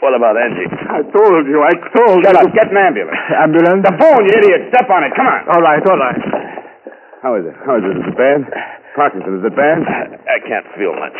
What 0.00 0.14
about 0.14 0.36
Angie? 0.38 0.68
I 0.70 1.02
told 1.10 1.42
you, 1.50 1.58
I 1.66 1.74
told 1.90 2.22
Shut 2.22 2.36
you. 2.36 2.40
up. 2.46 2.54
Get 2.54 2.70
an 2.70 2.78
ambulance. 2.78 3.18
Ambulance? 3.42 3.82
The 3.82 3.94
phone, 3.98 4.22
you 4.22 4.32
idiot. 4.38 4.70
Step 4.70 4.86
on 4.92 5.02
it. 5.02 5.10
Come 5.16 5.26
on. 5.26 5.40
All 5.50 5.62
right, 5.64 5.82
all 5.82 5.98
right. 5.98 6.20
How 7.22 7.34
is 7.34 7.44
it? 7.48 7.56
How 7.66 7.74
is 7.80 7.84
it? 7.84 7.96
Is 7.98 8.06
it 8.06 8.16
bad? 8.16 8.40
Parkinson, 8.94 9.40
is 9.40 9.44
it 9.44 9.56
bad? 9.56 9.82
I 10.30 10.38
can't 10.46 10.68
feel 10.78 10.94
much. 10.94 11.16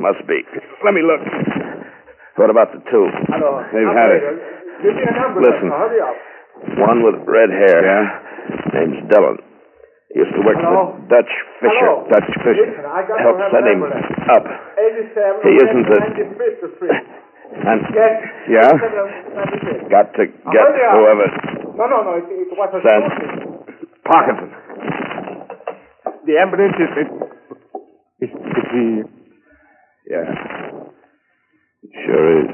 Must 0.00 0.26
be. 0.26 0.42
Let 0.82 0.90
me 0.96 1.02
look. 1.06 1.22
What 2.34 2.50
about 2.50 2.72
the 2.72 2.80
two? 2.90 3.06
Hello. 3.30 3.62
They've 3.70 3.94
had 3.94 4.10
it. 4.10 4.22
Give 4.82 4.96
me 4.96 5.02
an 5.06 5.14
ambulance. 5.14 5.54
Listen. 5.54 5.68
Hurry 5.70 6.00
up. 6.02 6.16
One 6.82 7.04
with 7.04 7.20
red 7.28 7.52
hair. 7.52 7.78
Yeah? 7.84 8.04
Name's 8.74 9.00
Dillon. 9.10 9.38
He 10.10 10.18
used 10.20 10.34
to 10.34 10.42
work 10.42 10.58
Hello? 10.58 10.94
for 10.98 11.06
Dutch 11.06 11.32
Fisher. 11.62 11.86
Hello? 11.86 12.06
Dutch 12.10 12.30
Fisher. 12.42 12.66
Listen, 12.66 12.86
I 12.86 13.00
got 13.06 13.18
Help 13.22 13.38
to 13.38 13.46
send 13.54 13.66
him 13.70 13.80
up. 13.86 14.44
He 15.46 15.54
isn't 15.54 15.86
a- 15.86 16.02
95th 16.02 16.76
Street. 16.76 17.06
And 17.50 17.82
Yes. 17.90 18.22
Yeah? 18.46 18.70
got 19.90 20.14
to 20.14 20.22
get 20.22 20.66
up. 20.70 20.94
whoever 20.94 21.26
No, 21.74 21.84
no, 21.90 21.98
no. 22.06 22.12
It, 22.22 22.30
it 22.30 22.54
was 22.54 22.70
a. 22.70 22.78
Parkinson. 24.06 24.50
The 26.26 26.38
ambulance 26.38 26.78
is... 26.78 26.90
It, 26.94 27.10
is, 28.22 28.30
is 28.30 28.66
he... 28.70 29.02
Yeah. 30.14 30.30
It 31.82 31.90
sure 32.06 32.40
is. 32.44 32.50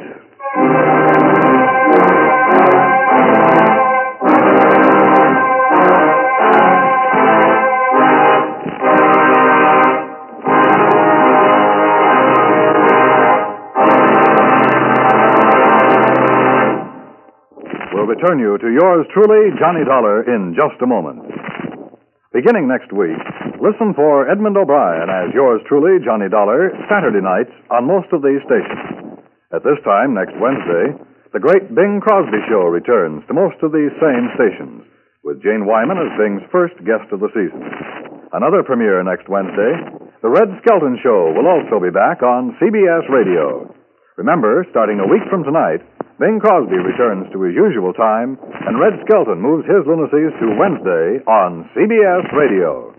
Return 18.27 18.43
you 18.43 18.59
to 18.59 18.75
yours 18.75 19.07
truly, 19.15 19.55
Johnny 19.55 19.87
Dollar, 19.87 20.27
in 20.27 20.51
just 20.59 20.83
a 20.83 20.87
moment. 20.87 21.23
Beginning 22.35 22.67
next 22.67 22.91
week, 22.91 23.15
listen 23.63 23.95
for 23.95 24.27
Edmund 24.27 24.59
O'Brien 24.59 25.07
as 25.07 25.31
yours 25.31 25.63
truly, 25.71 26.03
Johnny 26.03 26.27
Dollar, 26.27 26.75
Saturday 26.91 27.23
nights 27.23 27.55
on 27.71 27.87
most 27.87 28.11
of 28.11 28.27
these 28.27 28.43
stations. 28.43 29.23
At 29.55 29.63
this 29.63 29.79
time, 29.87 30.11
next 30.11 30.35
Wednesday, 30.43 30.99
the 31.31 31.39
great 31.39 31.71
Bing 31.71 32.03
Crosby 32.03 32.43
Show 32.51 32.67
returns 32.67 33.23
to 33.31 33.39
most 33.39 33.63
of 33.63 33.71
these 33.71 33.95
same 34.03 34.27
stations, 34.35 34.83
with 35.23 35.39
Jane 35.39 35.63
Wyman 35.63 36.03
as 36.03 36.11
Bing's 36.19 36.43
first 36.51 36.75
guest 36.83 37.07
of 37.15 37.23
the 37.23 37.31
season. 37.31 37.63
Another 38.35 38.67
premiere 38.67 39.07
next 39.07 39.31
Wednesday. 39.31 40.03
The 40.27 40.35
Red 40.35 40.51
Skelton 40.67 40.99
Show 40.99 41.31
will 41.31 41.47
also 41.47 41.79
be 41.79 41.95
back 41.95 42.27
on 42.27 42.59
CBS 42.59 43.07
Radio. 43.07 43.71
Remember, 44.19 44.67
starting 44.75 44.99
a 44.99 45.07
week 45.07 45.23
from 45.31 45.47
tonight, 45.47 45.79
Bing 46.19 46.41
Crosby 46.41 46.81
returns 46.81 47.29
to 47.33 47.43
his 47.43 47.55
usual 47.55 47.93
time, 47.93 48.39
and 48.65 48.81
Red 48.81 48.97
Skelton 49.05 49.37
moves 49.37 49.69
his 49.69 49.85
lunacies 49.85 50.33
to 50.41 50.57
Wednesday 50.57 51.21
on 51.29 51.69
CBS 51.77 52.25
Radio. 52.33 52.97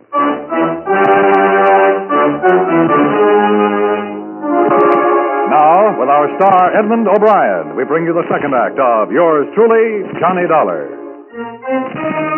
Now, 5.49 5.97
with 5.97 6.09
our 6.13 6.29
star 6.37 6.77
Edmund 6.77 7.07
O'Brien, 7.07 7.75
we 7.75 7.85
bring 7.85 8.05
you 8.05 8.13
the 8.13 8.27
second 8.29 8.53
act 8.53 8.77
of 8.77 9.11
yours 9.11 9.47
truly, 9.55 10.05
Johnny 10.21 10.45
Dollar. 10.47 12.36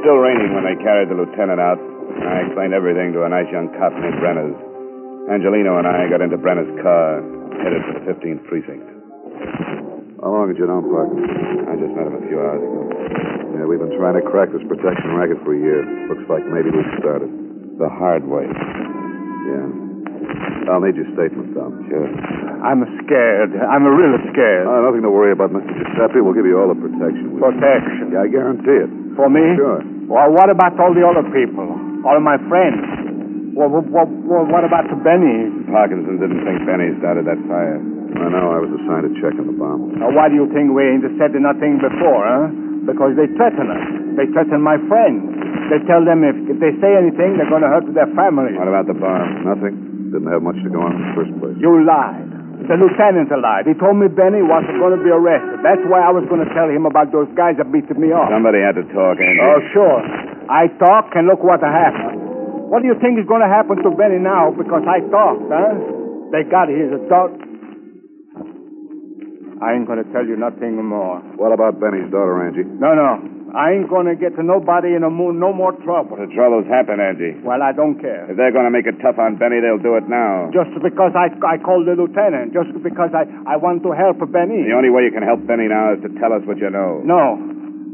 Was 0.00 0.08
still 0.08 0.16
raining 0.24 0.56
when 0.56 0.64
they 0.64 0.80
carried 0.80 1.12
the 1.12 1.16
lieutenant 1.20 1.60
out. 1.60 1.76
I 1.76 2.48
explained 2.48 2.72
everything 2.72 3.12
to 3.12 3.28
a 3.28 3.28
nice 3.28 3.44
young 3.52 3.68
cop 3.76 3.92
named 4.00 4.16
Brenners. 4.16 4.56
Angelino 5.28 5.76
and 5.76 5.84
I 5.84 6.08
got 6.08 6.24
into 6.24 6.40
Brenner's 6.40 6.72
car, 6.80 7.20
headed 7.60 7.84
for 7.84 7.92
the 8.00 8.02
15th 8.08 8.40
precinct. 8.48 8.88
How 10.24 10.32
long 10.32 10.48
had 10.48 10.56
you 10.56 10.64
known 10.64 10.88
Parkinson? 10.88 11.68
I 11.68 11.76
just 11.76 11.92
met 11.92 12.08
him 12.08 12.16
a 12.16 12.24
few 12.32 12.40
hours 12.40 12.64
ago. 12.64 12.80
Yeah, 13.60 13.64
we've 13.68 13.76
been 13.76 13.92
trying 14.00 14.16
to 14.16 14.24
crack 14.24 14.48
this 14.56 14.64
protection 14.72 15.20
racket 15.20 15.36
for 15.44 15.52
a 15.52 15.60
year. 15.60 15.84
Looks 16.08 16.24
like 16.32 16.48
maybe 16.48 16.72
we've 16.72 16.96
started. 16.96 17.28
The 17.76 17.92
hard 17.92 18.24
way. 18.24 18.48
Yeah. 18.48 19.68
I'll 20.72 20.80
need 20.80 20.96
your 20.96 21.12
statement, 21.12 21.52
Tom. 21.52 21.76
Sure. 21.92 22.08
I'm 22.64 22.88
scared. 23.04 23.52
I'm 23.52 23.84
really 23.84 24.16
scared. 24.32 24.64
Uh, 24.64 24.80
nothing 24.80 25.04
to 25.04 25.12
worry 25.12 25.36
about, 25.36 25.52
Mr. 25.52 25.68
Giuseppe. 25.76 26.24
We'll 26.24 26.32
give 26.36 26.48
you 26.48 26.56
all 26.56 26.72
the 26.72 26.80
protection. 26.80 27.36
we- 27.36 27.40
Protection. 27.44 28.16
Yeah, 28.16 28.24
I 28.24 28.28
guarantee 28.32 28.80
it. 28.88 28.92
For 29.20 29.28
me? 29.28 29.44
Sure. 29.60 29.84
Well, 30.08 30.32
what 30.32 30.48
about 30.48 30.80
all 30.80 30.96
the 30.96 31.04
other 31.04 31.28
people? 31.28 31.68
All 32.08 32.16
of 32.16 32.24
my 32.24 32.40
friends? 32.48 33.52
Well, 33.52 33.68
what, 33.68 33.84
what, 33.92 34.08
what, 34.24 34.48
what 34.48 34.64
about 34.64 34.88
the 34.88 34.96
Benny? 34.96 35.52
Parkinson 35.68 36.16
didn't 36.16 36.40
think 36.40 36.64
Benny 36.64 36.96
started 37.04 37.28
that 37.28 37.36
fire. 37.44 37.76
I 37.76 38.26
know. 38.32 38.48
I 38.56 38.64
was 38.64 38.72
assigned 38.80 39.12
to 39.12 39.12
check 39.20 39.36
on 39.36 39.44
the 39.44 39.52
bomb. 39.60 40.00
Now, 40.00 40.08
why 40.16 40.32
do 40.32 40.40
you 40.40 40.48
think 40.56 40.72
we 40.72 40.88
ain't 40.88 41.04
said 41.20 41.36
nothing 41.36 41.84
before, 41.84 42.24
huh? 42.24 42.48
Because 42.88 43.12
they 43.20 43.28
threaten 43.36 43.68
us. 43.68 43.84
They 44.16 44.24
threaten 44.32 44.64
my 44.64 44.80
friends. 44.88 45.20
They 45.68 45.84
tell 45.84 46.00
them 46.00 46.24
if, 46.24 46.56
if 46.56 46.56
they 46.56 46.72
say 46.80 46.96
anything, 46.96 47.36
they're 47.36 47.52
going 47.52 47.60
to 47.60 47.68
hurt 47.68 47.84
their 47.92 48.08
families. 48.16 48.56
What 48.56 48.72
about 48.72 48.88
the 48.88 48.96
bomb? 48.96 49.44
Nothing. 49.44 50.16
Didn't 50.16 50.32
have 50.32 50.40
much 50.40 50.56
to 50.64 50.70
go 50.72 50.80
on 50.80 50.96
in 50.96 51.02
the 51.04 51.12
first 51.12 51.32
place. 51.36 51.60
You 51.60 51.84
lied. 51.84 52.39
The 52.60 52.76
lieutenant 52.76 53.32
alive. 53.32 53.64
He 53.66 53.74
told 53.74 53.96
me 53.96 54.06
Benny 54.06 54.44
wasn't 54.44 54.78
going 54.78 54.94
to 54.94 55.02
be 55.02 55.10
arrested. 55.10 55.64
That's 55.64 55.82
why 55.88 56.04
I 56.04 56.12
was 56.12 56.28
going 56.28 56.44
to 56.44 56.50
tell 56.54 56.68
him 56.68 56.84
about 56.84 57.10
those 57.10 57.26
guys 57.32 57.56
that 57.56 57.72
beat 57.72 57.88
me 57.96 58.12
up. 58.12 58.28
Somebody 58.30 58.60
had 58.60 58.76
to 58.76 58.84
talk, 58.92 59.16
Andy. 59.16 59.40
Oh, 59.40 59.58
sure. 59.72 60.00
I 60.46 60.68
talk, 60.78 61.10
and 61.16 61.26
look 61.26 61.40
what 61.42 61.64
happened. 61.64 62.20
What 62.70 62.84
do 62.84 62.86
you 62.86 62.94
think 63.02 63.18
is 63.18 63.26
going 63.26 63.42
to 63.42 63.50
happen 63.50 63.82
to 63.82 63.90
Benny 63.90 64.22
now 64.22 64.54
because 64.54 64.86
I 64.86 65.02
talked, 65.10 65.42
huh? 65.50 65.74
They 66.30 66.46
got 66.46 66.70
his 66.70 66.94
adult. 66.94 67.34
I 69.60 69.74
ain't 69.74 69.90
going 69.90 69.98
to 70.00 70.08
tell 70.14 70.22
you 70.24 70.36
nothing 70.38 70.78
more. 70.78 71.18
What 71.36 71.52
about 71.52 71.80
Benny's 71.80 72.08
daughter, 72.12 72.46
Angie? 72.46 72.64
No, 72.64 72.94
no. 72.94 73.39
I 73.50 73.74
ain't 73.74 73.90
going 73.90 74.06
to 74.06 74.14
get 74.14 74.38
to 74.38 74.42
nobody 74.46 74.94
in 74.94 75.02
the 75.02 75.10
moon 75.10 75.42
no 75.42 75.50
more 75.50 75.74
trouble. 75.82 76.14
The 76.14 76.30
trouble's 76.30 76.70
happened, 76.70 77.02
Angie. 77.02 77.34
Well, 77.42 77.58
I 77.62 77.74
don't 77.74 77.98
care. 77.98 78.30
If 78.30 78.38
they're 78.38 78.54
going 78.54 78.66
to 78.66 78.74
make 78.74 78.86
it 78.86 78.98
tough 79.02 79.18
on 79.18 79.36
Benny, 79.42 79.58
they'll 79.58 79.82
do 79.82 79.98
it 79.98 80.06
now. 80.06 80.50
Just 80.54 80.70
because 80.78 81.12
I, 81.18 81.34
I 81.42 81.58
called 81.58 81.90
the 81.90 81.98
lieutenant, 81.98 82.54
just 82.54 82.70
because 82.78 83.10
I, 83.10 83.26
I 83.50 83.58
want 83.58 83.82
to 83.82 83.90
help 83.90 84.22
Benny. 84.30 84.62
The 84.70 84.76
only 84.78 84.94
way 84.94 85.02
you 85.02 85.12
can 85.14 85.26
help 85.26 85.42
Benny 85.46 85.66
now 85.66 85.98
is 85.98 86.00
to 86.06 86.10
tell 86.22 86.30
us 86.30 86.46
what 86.46 86.62
you 86.62 86.70
know. 86.70 87.02
No. 87.02 87.38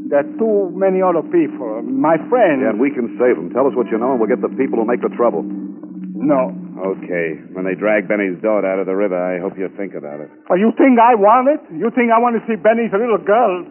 There 0.07 0.23
are 0.23 0.31
too 0.39 0.71
many 0.71 1.01
other 1.03 1.25
people. 1.25 1.83
My 1.83 2.15
friends. 2.31 2.63
Yeah, 2.63 2.71
and 2.71 2.79
we 2.79 2.93
can 2.93 3.17
save 3.19 3.35
them. 3.35 3.51
Tell 3.51 3.67
us 3.67 3.75
what 3.75 3.91
you 3.91 3.97
know, 3.99 4.15
and 4.15 4.21
we'll 4.21 4.31
get 4.31 4.39
the 4.39 4.53
people 4.53 4.79
who 4.79 4.85
make 4.87 5.03
the 5.03 5.11
trouble. 5.17 5.43
No. 5.43 6.53
Okay. 6.77 7.41
When 7.51 7.65
they 7.65 7.75
drag 7.75 8.07
Benny's 8.07 8.37
daughter 8.41 8.69
out 8.69 8.79
of 8.79 8.85
the 8.85 8.95
river, 8.95 9.17
I 9.17 9.41
hope 9.41 9.57
you 9.57 9.67
think 9.75 9.93
about 9.93 10.21
it. 10.21 10.29
Well, 10.49 10.57
you 10.57 10.71
think 10.77 10.95
I 11.01 11.17
want 11.17 11.49
it? 11.49 11.61
You 11.73 11.89
think 11.91 12.13
I 12.13 12.21
want 12.21 12.37
to 12.39 12.43
see 12.47 12.55
Benny's 12.55 12.93
little 12.93 13.19
girl? 13.19 13.65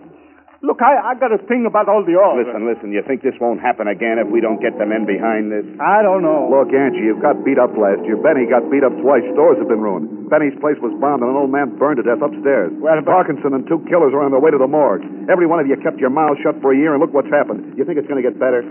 Look, 0.67 0.83
I, 0.83 0.99
I 0.99 1.15
got 1.15 1.31
a 1.31 1.39
thing 1.47 1.63
about 1.63 1.87
all 1.87 2.03
the 2.03 2.19
others. 2.19 2.51
Listen, 2.51 2.67
listen. 2.67 2.89
You 2.91 2.99
think 3.07 3.23
this 3.23 3.39
won't 3.39 3.63
happen 3.63 3.87
again 3.87 4.19
if 4.19 4.27
we 4.27 4.43
don't 4.43 4.59
get 4.59 4.75
the 4.75 4.83
men 4.83 5.07
behind 5.07 5.55
this? 5.55 5.63
I 5.79 6.03
don't 6.03 6.27
know. 6.27 6.51
Look, 6.51 6.75
Angie, 6.75 7.07
you 7.07 7.15
got 7.23 7.39
beat 7.47 7.55
up 7.55 7.71
last 7.79 8.03
year. 8.03 8.19
Benny 8.19 8.51
got 8.51 8.67
beat 8.67 8.83
up 8.83 8.91
twice. 8.99 9.23
Stores 9.31 9.63
have 9.63 9.71
been 9.71 9.79
ruined. 9.79 10.27
Benny's 10.27 10.59
place 10.59 10.75
was 10.83 10.91
bombed, 10.99 11.23
and 11.23 11.31
an 11.31 11.39
old 11.39 11.55
man 11.55 11.79
burned 11.79 12.03
to 12.03 12.05
death 12.05 12.19
upstairs. 12.19 12.75
Well, 12.83 12.99
Parkinson 13.07 13.55
and 13.55 13.63
two 13.71 13.79
killers 13.87 14.11
are 14.11 14.27
on 14.27 14.35
their 14.35 14.43
way 14.43 14.51
to 14.51 14.59
the 14.59 14.67
morgue. 14.67 15.07
Every 15.31 15.47
one 15.47 15.63
of 15.63 15.71
you 15.71 15.79
kept 15.79 16.03
your 16.03 16.11
mouths 16.11 16.43
shut 16.43 16.59
for 16.59 16.75
a 16.75 16.77
year, 16.77 16.91
and 16.91 16.99
look 16.99 17.15
what's 17.15 17.31
happened. 17.31 17.79
You 17.79 17.87
think 17.87 18.03
it's 18.03 18.11
going 18.11 18.19
to 18.19 18.27
get 18.27 18.35
better? 18.35 18.67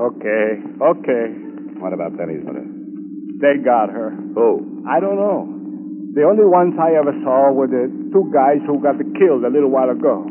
Okay, 0.00 0.64
okay. 0.80 1.24
What 1.76 1.92
about 1.92 2.16
Benny's 2.16 2.40
mother? 2.40 2.64
They 2.64 3.60
got 3.60 3.92
her. 3.92 4.16
Who? 4.16 4.80
I 4.88 4.96
don't 4.96 5.20
know. 5.20 5.55
The 6.16 6.24
only 6.24 6.48
ones 6.48 6.72
I 6.80 6.96
ever 6.96 7.12
saw 7.20 7.52
were 7.52 7.68
the 7.68 7.92
two 8.08 8.32
guys 8.32 8.64
who 8.64 8.80
got 8.80 8.96
killed 9.20 9.44
a 9.44 9.52
little 9.52 9.68
while 9.68 9.92
ago. 9.92 10.24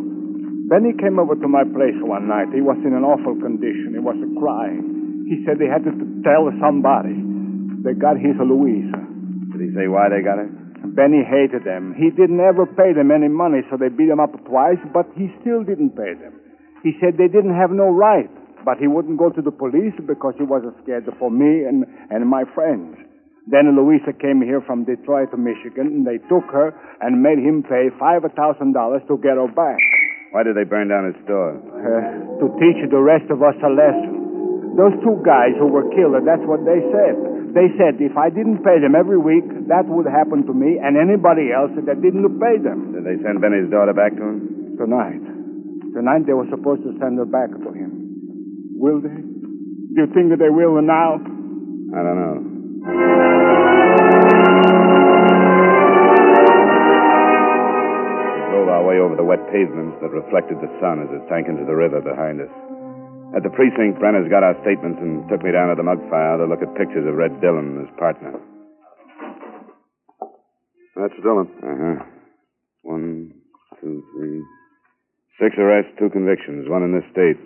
Benny 0.66 0.98
came 0.98 1.22
over 1.22 1.38
to 1.38 1.46
my 1.46 1.62
place 1.62 1.94
one 2.02 2.26
night. 2.26 2.50
He 2.50 2.66
was 2.66 2.82
in 2.82 2.98
an 2.98 3.06
awful 3.06 3.38
condition. 3.38 3.94
He 3.94 4.02
was 4.02 4.18
crying. 4.42 5.30
He 5.30 5.46
said 5.46 5.62
they 5.62 5.70
had 5.70 5.86
to 5.86 5.94
tell 6.26 6.50
somebody. 6.58 7.14
They 7.86 7.94
got 7.94 8.18
his 8.18 8.34
Louisa. 8.42 8.98
Did 9.54 9.62
he 9.62 9.70
say 9.78 9.86
why 9.86 10.10
they 10.10 10.26
got 10.26 10.42
her? 10.42 10.50
Benny 10.98 11.22
hated 11.22 11.70
them. 11.70 11.94
He 11.94 12.10
didn't 12.10 12.42
ever 12.42 12.66
pay 12.66 12.98
them 12.98 13.14
any 13.14 13.30
money, 13.30 13.62
so 13.70 13.78
they 13.78 13.94
beat 13.94 14.10
him 14.10 14.18
up 14.18 14.34
twice, 14.50 14.82
but 14.90 15.06
he 15.14 15.30
still 15.46 15.62
didn't 15.62 15.94
pay 15.94 16.18
them. 16.18 16.34
He 16.82 16.98
said 16.98 17.22
they 17.22 17.30
didn't 17.30 17.54
have 17.54 17.70
no 17.70 17.94
right, 17.94 18.30
but 18.66 18.82
he 18.82 18.90
wouldn't 18.90 19.22
go 19.22 19.30
to 19.30 19.42
the 19.42 19.54
police 19.54 19.94
because 20.02 20.34
he 20.42 20.50
was 20.50 20.66
scared 20.82 21.06
for 21.22 21.30
me 21.30 21.62
and, 21.70 21.86
and 22.10 22.26
my 22.26 22.42
friends. 22.58 22.98
Then 23.46 23.78
Louisa 23.78 24.10
came 24.18 24.42
here 24.42 24.62
from 24.66 24.90
Detroit 24.90 25.30
to 25.30 25.38
Michigan, 25.38 26.02
and 26.02 26.06
they 26.06 26.18
took 26.26 26.50
her 26.50 26.74
and 27.02 27.22
made 27.22 27.38
him 27.38 27.62
pay 27.62 27.94
$5,000 27.94 28.34
to 28.34 29.14
get 29.22 29.38
her 29.38 29.52
back. 29.54 29.78
Why 30.34 30.42
did 30.42 30.58
they 30.58 30.66
burn 30.66 30.90
down 30.90 31.14
his 31.14 31.18
store? 31.24 31.54
Uh, 31.54 32.42
to 32.42 32.46
teach 32.58 32.82
the 32.90 33.00
rest 33.00 33.30
of 33.30 33.46
us 33.46 33.56
a 33.62 33.70
lesson. 33.70 34.74
Those 34.76 34.98
two 35.06 35.22
guys 35.24 35.56
who 35.56 35.70
were 35.70 35.88
killed, 35.94 36.18
that's 36.26 36.44
what 36.44 36.66
they 36.66 36.82
said. 36.92 37.16
They 37.56 37.72
said 37.80 38.02
if 38.04 38.18
I 38.20 38.28
didn't 38.28 38.66
pay 38.66 38.84
them 38.84 39.00
every 39.00 39.16
week, 39.16 39.48
that 39.72 39.88
would 39.88 40.10
happen 40.10 40.44
to 40.44 40.52
me 40.52 40.76
and 40.76 41.00
anybody 41.00 41.56
else 41.56 41.72
that 41.80 42.04
didn't 42.04 42.28
pay 42.36 42.60
them. 42.60 42.92
Did 42.92 43.08
they 43.08 43.16
send 43.24 43.40
Benny's 43.40 43.72
daughter 43.72 43.96
back 43.96 44.12
to 44.20 44.24
him? 44.28 44.76
Tonight. 44.76 45.24
Tonight 45.96 46.28
they 46.28 46.36
were 46.36 46.52
supposed 46.52 46.84
to 46.84 46.92
send 47.00 47.16
her 47.16 47.30
back 47.30 47.48
to 47.56 47.70
him. 47.72 48.76
Will 48.76 49.00
they? 49.00 49.16
Do 49.16 49.98
you 50.04 50.12
think 50.12 50.36
that 50.36 50.44
they 50.44 50.52
will 50.52 50.84
now? 50.84 51.16
I 51.96 52.04
don't 52.04 52.20
know. 52.20 52.55
We 52.86 52.92
drove 58.54 58.70
our 58.70 58.86
way 58.86 59.02
over 59.02 59.18
the 59.18 59.26
wet 59.26 59.42
pavements 59.50 59.98
that 60.06 60.14
reflected 60.14 60.62
the 60.62 60.70
sun 60.78 61.02
as 61.02 61.10
it 61.10 61.26
sank 61.26 61.50
into 61.50 61.66
the 61.66 61.74
river 61.74 61.98
behind 62.02 62.42
us. 62.46 62.54
At 63.34 63.42
the 63.42 63.50
precinct, 63.50 63.98
Brenners 63.98 64.30
got 64.30 64.46
our 64.46 64.54
statements 64.62 65.02
and 65.02 65.26
took 65.28 65.42
me 65.42 65.50
down 65.52 65.74
to 65.74 65.76
the 65.76 65.82
mug 65.84 65.98
file 66.14 66.38
to 66.38 66.46
look 66.46 66.62
at 66.62 66.78
pictures 66.78 67.10
of 67.10 67.18
Red 67.18 67.42
Dillon 67.42 67.74
and 67.74 67.90
his 67.90 67.96
partner. 67.98 68.38
That's 70.96 71.18
Dillon. 71.26 71.50
Uh 71.66 71.78
huh. 71.82 72.06
One, 72.84 73.34
two, 73.82 74.06
three. 74.14 74.46
Six 75.42 75.58
arrests, 75.58 75.92
two 75.98 76.10
convictions, 76.14 76.70
one 76.70 76.84
in 76.84 76.94
this 76.94 77.04
state. 77.12 77.42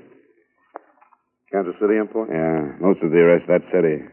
Kansas 1.49 1.80
City 1.80 1.95
import? 1.95 2.28
Yeah, 2.30 2.75
most 2.84 3.02
of 3.02 3.10
the 3.10 3.17
arrests 3.17 3.47
that 3.47 3.63
city. 3.73 4.04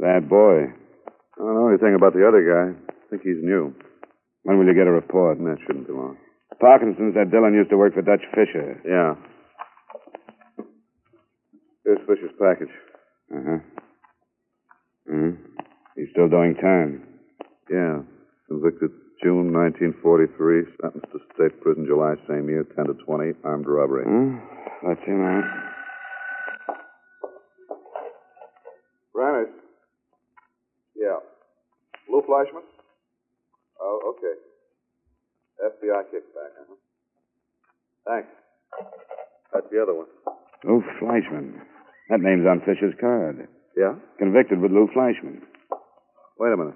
That 0.00 0.28
boy. 0.28 0.68
I 0.68 1.38
don't 1.38 1.54
know 1.54 1.68
anything 1.68 1.94
about 1.94 2.12
the 2.14 2.26
other 2.26 2.44
guy. 2.44 2.76
I 2.76 2.94
think 3.10 3.22
he's 3.22 3.40
new. 3.42 3.74
When 4.42 4.58
will 4.58 4.66
you 4.66 4.74
get 4.74 4.86
a 4.86 4.92
report? 4.92 5.38
That 5.38 5.58
shouldn't 5.66 5.86
be 5.86 5.92
long. 5.92 6.16
Parkinson 6.60 7.12
said 7.14 7.30
Dillon 7.30 7.54
used 7.54 7.70
to 7.70 7.76
work 7.76 7.94
for 7.94 8.02
Dutch 8.02 8.22
Fisher. 8.34 8.80
Yeah. 8.84 9.14
Here's 11.84 11.98
Fisher's 12.06 12.34
package. 12.40 12.72
Uh 13.34 13.40
huh. 13.44 13.58
hmm 15.08 15.30
He's 15.96 16.08
still 16.12 16.28
doing 16.28 16.54
time. 16.56 17.02
Yeah. 17.70 18.00
Convicted 18.48 18.90
June 19.22 19.52
1943. 19.52 20.64
Sentenced 20.80 21.12
to 21.12 21.18
state 21.34 21.60
prison 21.60 21.86
July 21.86 22.14
same 22.28 22.48
year. 22.48 22.64
10 22.76 22.86
to 22.86 22.94
20. 22.94 23.32
Armed 23.44 23.66
robbery. 23.66 24.04
Hmm? 24.04 24.36
That's 24.86 25.00
him 25.06 25.24
out. 25.24 25.44
Yeah. 31.06 31.22
Lou 32.10 32.20
Fleischman? 32.22 32.66
Oh, 33.80 34.10
okay. 34.10 34.34
FBI 35.62 36.02
kickback, 36.10 36.50
huh? 36.58 36.74
Thanks. 38.04 38.28
That's 39.52 39.66
the 39.70 39.80
other 39.80 39.94
one. 39.94 40.06
Lou 40.64 40.82
Fleischman. 41.00 41.60
That 42.10 42.18
name's 42.20 42.44
on 42.44 42.58
Fisher's 42.66 42.94
card. 43.00 43.46
Yeah? 43.76 43.94
Convicted 44.18 44.60
with 44.60 44.72
Lou 44.72 44.88
Fleischman. 44.96 45.42
Wait 46.40 46.52
a 46.52 46.56
minute. 46.56 46.74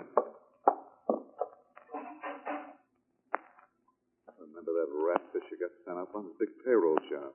Remember 4.38 4.72
that 4.78 4.88
rat 5.08 5.22
Fisher 5.32 5.56
got 5.58 5.70
sent 5.84 5.98
up 5.98 6.14
on? 6.14 6.26
The 6.38 6.46
big 6.46 6.50
payroll 6.64 6.98
job. 7.10 7.32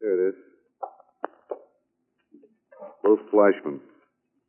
Here 0.00 0.28
it 0.28 0.28
is. 0.28 0.38
Lou 3.02 3.18
Fleischman. 3.32 3.80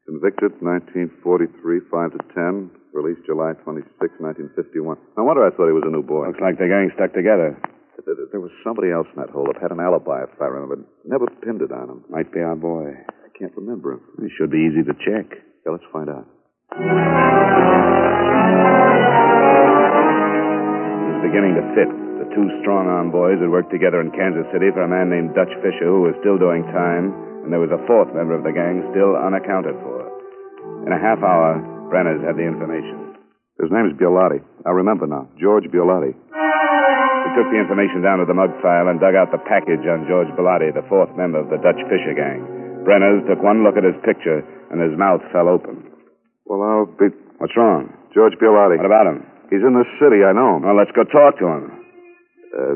Convicted 0.05 0.53
1943, 0.61 1.89
5 1.89 2.13
to 2.13 2.21
10. 2.37 2.69
Released 2.93 3.25
July 3.25 3.57
26, 3.65 3.89
1951. 4.21 5.01
No 5.17 5.25
wonder 5.25 5.41
I 5.41 5.49
thought 5.49 5.67
he 5.67 5.73
was 5.75 5.83
a 5.83 5.91
new 5.91 6.05
boy. 6.05 6.29
Looks 6.29 6.39
like 6.39 6.61
the 6.61 6.69
gang 6.69 6.93
stuck 6.93 7.11
together. 7.11 7.57
There, 8.05 8.39
was 8.39 8.53
somebody 8.63 8.93
else 8.93 9.09
in 9.11 9.17
that 9.17 9.33
holdup. 9.33 9.57
Had 9.57 9.73
an 9.73 9.81
alibi, 9.81 10.23
if 10.29 10.37
I 10.37 10.45
remember. 10.45 10.85
Never 11.09 11.25
pinned 11.41 11.65
it 11.65 11.73
on 11.73 11.89
him. 11.89 12.05
Might 12.07 12.31
be 12.31 12.39
our 12.39 12.55
boy. 12.55 12.93
I 12.93 13.29
can't 13.33 13.51
remember 13.57 13.97
him. 13.97 14.01
It 14.21 14.31
should 14.37 14.53
be 14.53 14.61
easy 14.61 14.85
to 14.85 14.93
check. 15.01 15.41
Yeah, 15.65 15.73
let's 15.73 15.89
find 15.89 16.07
out. 16.07 16.29
It 16.77 16.85
was 21.09 21.21
beginning 21.25 21.57
to 21.57 21.65
fit. 21.73 21.89
The 22.21 22.29
two 22.37 22.47
strong 22.61 22.85
arm 22.85 23.09
boys 23.09 23.41
had 23.41 23.49
worked 23.49 23.73
together 23.73 23.99
in 24.05 24.13
Kansas 24.13 24.45
City 24.53 24.69
for 24.69 24.85
a 24.85 24.87
man 24.87 25.09
named 25.09 25.33
Dutch 25.33 25.51
Fisher, 25.65 25.89
who 25.89 26.05
was 26.05 26.13
still 26.21 26.37
doing 26.37 26.61
time, 26.69 27.11
and 27.45 27.53
there 27.53 27.61
was 27.61 27.69
a 27.69 27.85
fourth 27.85 28.09
member 28.17 28.33
of 28.33 28.41
the 28.41 28.49
gang 28.49 28.81
still 28.89 29.13
unaccounted 29.13 29.77
for. 29.85 30.01
In 30.81 30.89
a 30.89 30.97
half 30.97 31.21
hour, 31.21 31.61
Brenners 31.93 32.25
had 32.25 32.41
the 32.41 32.45
information. 32.45 33.13
His 33.61 33.69
name's 33.69 33.93
Biolotti. 34.01 34.41
I 34.65 34.73
remember 34.73 35.05
now. 35.05 35.29
George 35.37 35.69
Biolotti. 35.69 36.17
He 36.17 37.29
took 37.37 37.47
the 37.53 37.61
information 37.61 38.01
down 38.01 38.17
to 38.17 38.25
the 38.25 38.33
mug 38.33 38.49
file 38.65 38.89
and 38.89 38.97
dug 38.97 39.13
out 39.13 39.29
the 39.29 39.41
package 39.45 39.85
on 39.85 40.09
George 40.09 40.27
Bilotti, 40.33 40.73
the 40.73 40.83
fourth 40.89 41.13
member 41.13 41.37
of 41.37 41.53
the 41.53 41.61
Dutch 41.61 41.79
Fisher 41.85 42.17
gang. 42.17 42.41
Brenners 42.81 43.21
took 43.29 43.41
one 43.45 43.61
look 43.61 43.77
at 43.77 43.85
his 43.85 43.97
picture, 44.01 44.41
and 44.73 44.81
his 44.81 44.97
mouth 44.97 45.21
fell 45.29 45.45
open. 45.45 45.85
Well, 46.49 46.65
I'll 46.65 46.89
be. 46.89 47.13
What's 47.37 47.53
wrong? 47.57 47.93
George 48.13 48.33
Biolotti. 48.41 48.81
What 48.81 48.89
about 48.89 49.05
him? 49.05 49.21
He's 49.53 49.61
in 49.61 49.77
this 49.77 49.89
city. 50.01 50.25
I 50.25 50.33
know 50.33 50.57
him. 50.57 50.65
Well, 50.65 50.77
let's 50.77 50.93
go 50.97 51.05
talk 51.05 51.37
to 51.37 51.45
him. 51.45 51.63
Uh, 52.49 52.75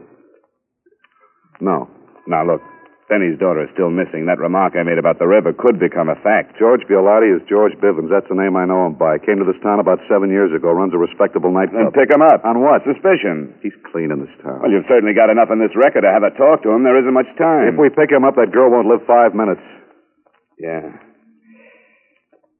no. 1.59 1.89
Now, 2.29 2.45
look. 2.45 2.61
Benny's 3.09 3.41
daughter 3.41 3.65
is 3.65 3.73
still 3.73 3.89
missing. 3.89 4.29
That 4.29 4.37
remark 4.37 4.77
I 4.77 4.85
made 4.85 5.01
about 5.01 5.17
the 5.17 5.25
river 5.25 5.49
could 5.49 5.81
become 5.81 6.13
a 6.13 6.17
fact. 6.21 6.61
George 6.61 6.85
Biolotti 6.85 7.33
is 7.33 7.41
George 7.49 7.73
Bivens. 7.81 8.13
That's 8.13 8.29
the 8.29 8.37
name 8.37 8.53
I 8.53 8.69
know 8.69 8.85
him 8.85 8.93
by. 9.01 9.17
Came 9.17 9.41
to 9.41 9.49
this 9.49 9.57
town 9.65 9.81
about 9.81 9.97
seven 10.05 10.29
years 10.29 10.53
ago. 10.53 10.69
Runs 10.69 10.93
a 10.93 11.01
respectable 11.01 11.49
nightclub. 11.49 11.89
Then 11.89 11.97
pick 11.97 12.13
him 12.13 12.21
up. 12.21 12.45
On 12.45 12.61
what? 12.61 12.85
Suspicion. 12.85 13.57
He's 13.65 13.73
clean 13.89 14.13
in 14.13 14.21
this 14.21 14.35
town. 14.45 14.61
Well, 14.61 14.69
you've 14.69 14.85
certainly 14.85 15.17
got 15.17 15.33
enough 15.33 15.49
in 15.49 15.57
this 15.57 15.73
record 15.73 16.05
to 16.05 16.11
have 16.13 16.21
a 16.21 16.29
talk 16.37 16.61
to 16.63 16.69
him. 16.69 16.85
There 16.85 17.01
isn't 17.01 17.17
much 17.17 17.33
time. 17.41 17.73
If 17.73 17.81
we 17.81 17.89
pick 17.89 18.13
him 18.13 18.21
up, 18.21 18.37
that 18.37 18.53
girl 18.53 18.69
won't 18.69 18.85
live 18.85 19.01
five 19.09 19.33
minutes. 19.33 19.65
Yeah. 20.61 20.93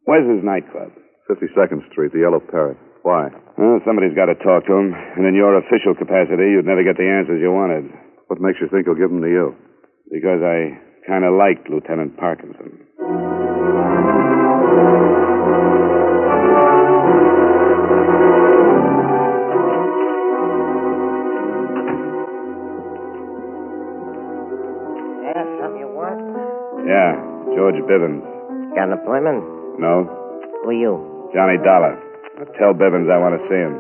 Where's 0.10 0.26
his 0.26 0.42
nightclub? 0.42 0.98
52nd 1.30 1.86
Street, 1.94 2.10
the 2.10 2.26
Yellow 2.26 2.42
Parrot. 2.42 2.82
Why? 3.06 3.30
Well, 3.54 3.86
somebody's 3.86 4.18
got 4.18 4.34
to 4.34 4.36
talk 4.42 4.66
to 4.66 4.74
him. 4.74 4.98
And 4.98 5.30
in 5.30 5.38
your 5.38 5.62
official 5.62 5.94
capacity, 5.94 6.58
you'd 6.58 6.66
never 6.66 6.82
get 6.82 6.98
the 6.98 7.06
answers 7.06 7.38
you 7.38 7.54
wanted. 7.54 7.86
What 8.34 8.42
makes 8.42 8.58
you 8.58 8.66
think 8.66 8.90
he'll 8.90 8.98
give 8.98 9.14
them 9.14 9.22
to 9.22 9.30
you? 9.30 9.54
Because 10.12 10.42
I 10.42 10.78
kind 11.08 11.24
of 11.24 11.34
liked 11.34 11.70
Lieutenant 11.70 12.18
Parkinson. 12.18 12.86
Yeah, 25.30 25.44
something 25.62 25.80
you 25.80 25.92
want? 25.94 26.18
Yeah, 26.88 27.14
George 27.54 27.78
Bivens. 27.86 28.24
Got 28.74 28.90
an 28.90 28.98
appointment? 28.98 29.44
No, 29.78 30.10
Who 30.64 30.70
are 30.70 30.74
you? 30.74 30.94
Johnny 31.34 31.62
Dollar. 31.62 32.00
Tell 32.58 32.74
Bivens 32.74 33.12
I 33.12 33.20
want 33.20 33.38
to 33.38 33.44
see 33.52 33.60
him. 33.60 33.76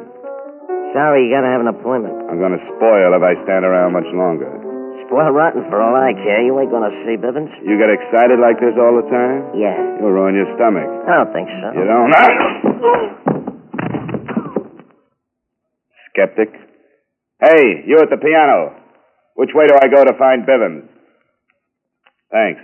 Sorry, 0.93 1.25
you 1.25 1.31
gotta 1.33 1.49
have 1.49 1.61
an 1.63 1.71
appointment. 1.71 2.13
I'm 2.29 2.37
to 2.37 2.63
spoil 2.77 3.15
if 3.15 3.23
I 3.23 3.33
stand 3.45 3.65
around 3.65 3.93
much 3.93 4.09
longer. 4.13 4.68
Spoil 5.09 5.33
rotten 5.33 5.65
for 5.73 5.81
all 5.81 5.97
I 5.97 6.13
care. 6.13 6.45
You 6.45 6.53
ain't 6.61 6.69
gonna 6.69 6.93
see 7.01 7.17
Bivens. 7.17 7.49
You 7.65 7.81
get 7.81 7.89
excited 7.89 8.37
like 8.37 8.61
this 8.61 8.77
all 8.77 8.93
the 8.93 9.09
time? 9.09 9.57
Yeah. 9.57 9.73
You'll 9.97 10.13
ruin 10.13 10.35
your 10.37 10.45
stomach. 10.53 10.85
I 10.85 11.25
don't 11.25 11.33
think 11.33 11.49
so. 11.49 11.73
You 11.73 11.85
don't? 11.89 12.13
Ah! 12.13 12.29
Skeptic. 16.13 16.53
Hey, 17.41 17.83
you 17.87 17.97
at 17.97 18.11
the 18.11 18.17
piano. 18.21 18.77
Which 19.33 19.49
way 19.55 19.65
do 19.65 19.73
I 19.81 19.87
go 19.89 20.05
to 20.05 20.13
find 20.13 20.45
Bivens? 20.45 20.85
Thanks. 22.29 22.61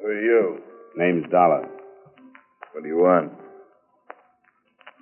Who 0.00 0.06
are 0.06 0.20
you? 0.20 0.58
Name's 0.96 1.30
Dollar. 1.30 1.77
What 2.78 2.86
do 2.86 2.94
you 2.94 3.02
want? 3.02 3.34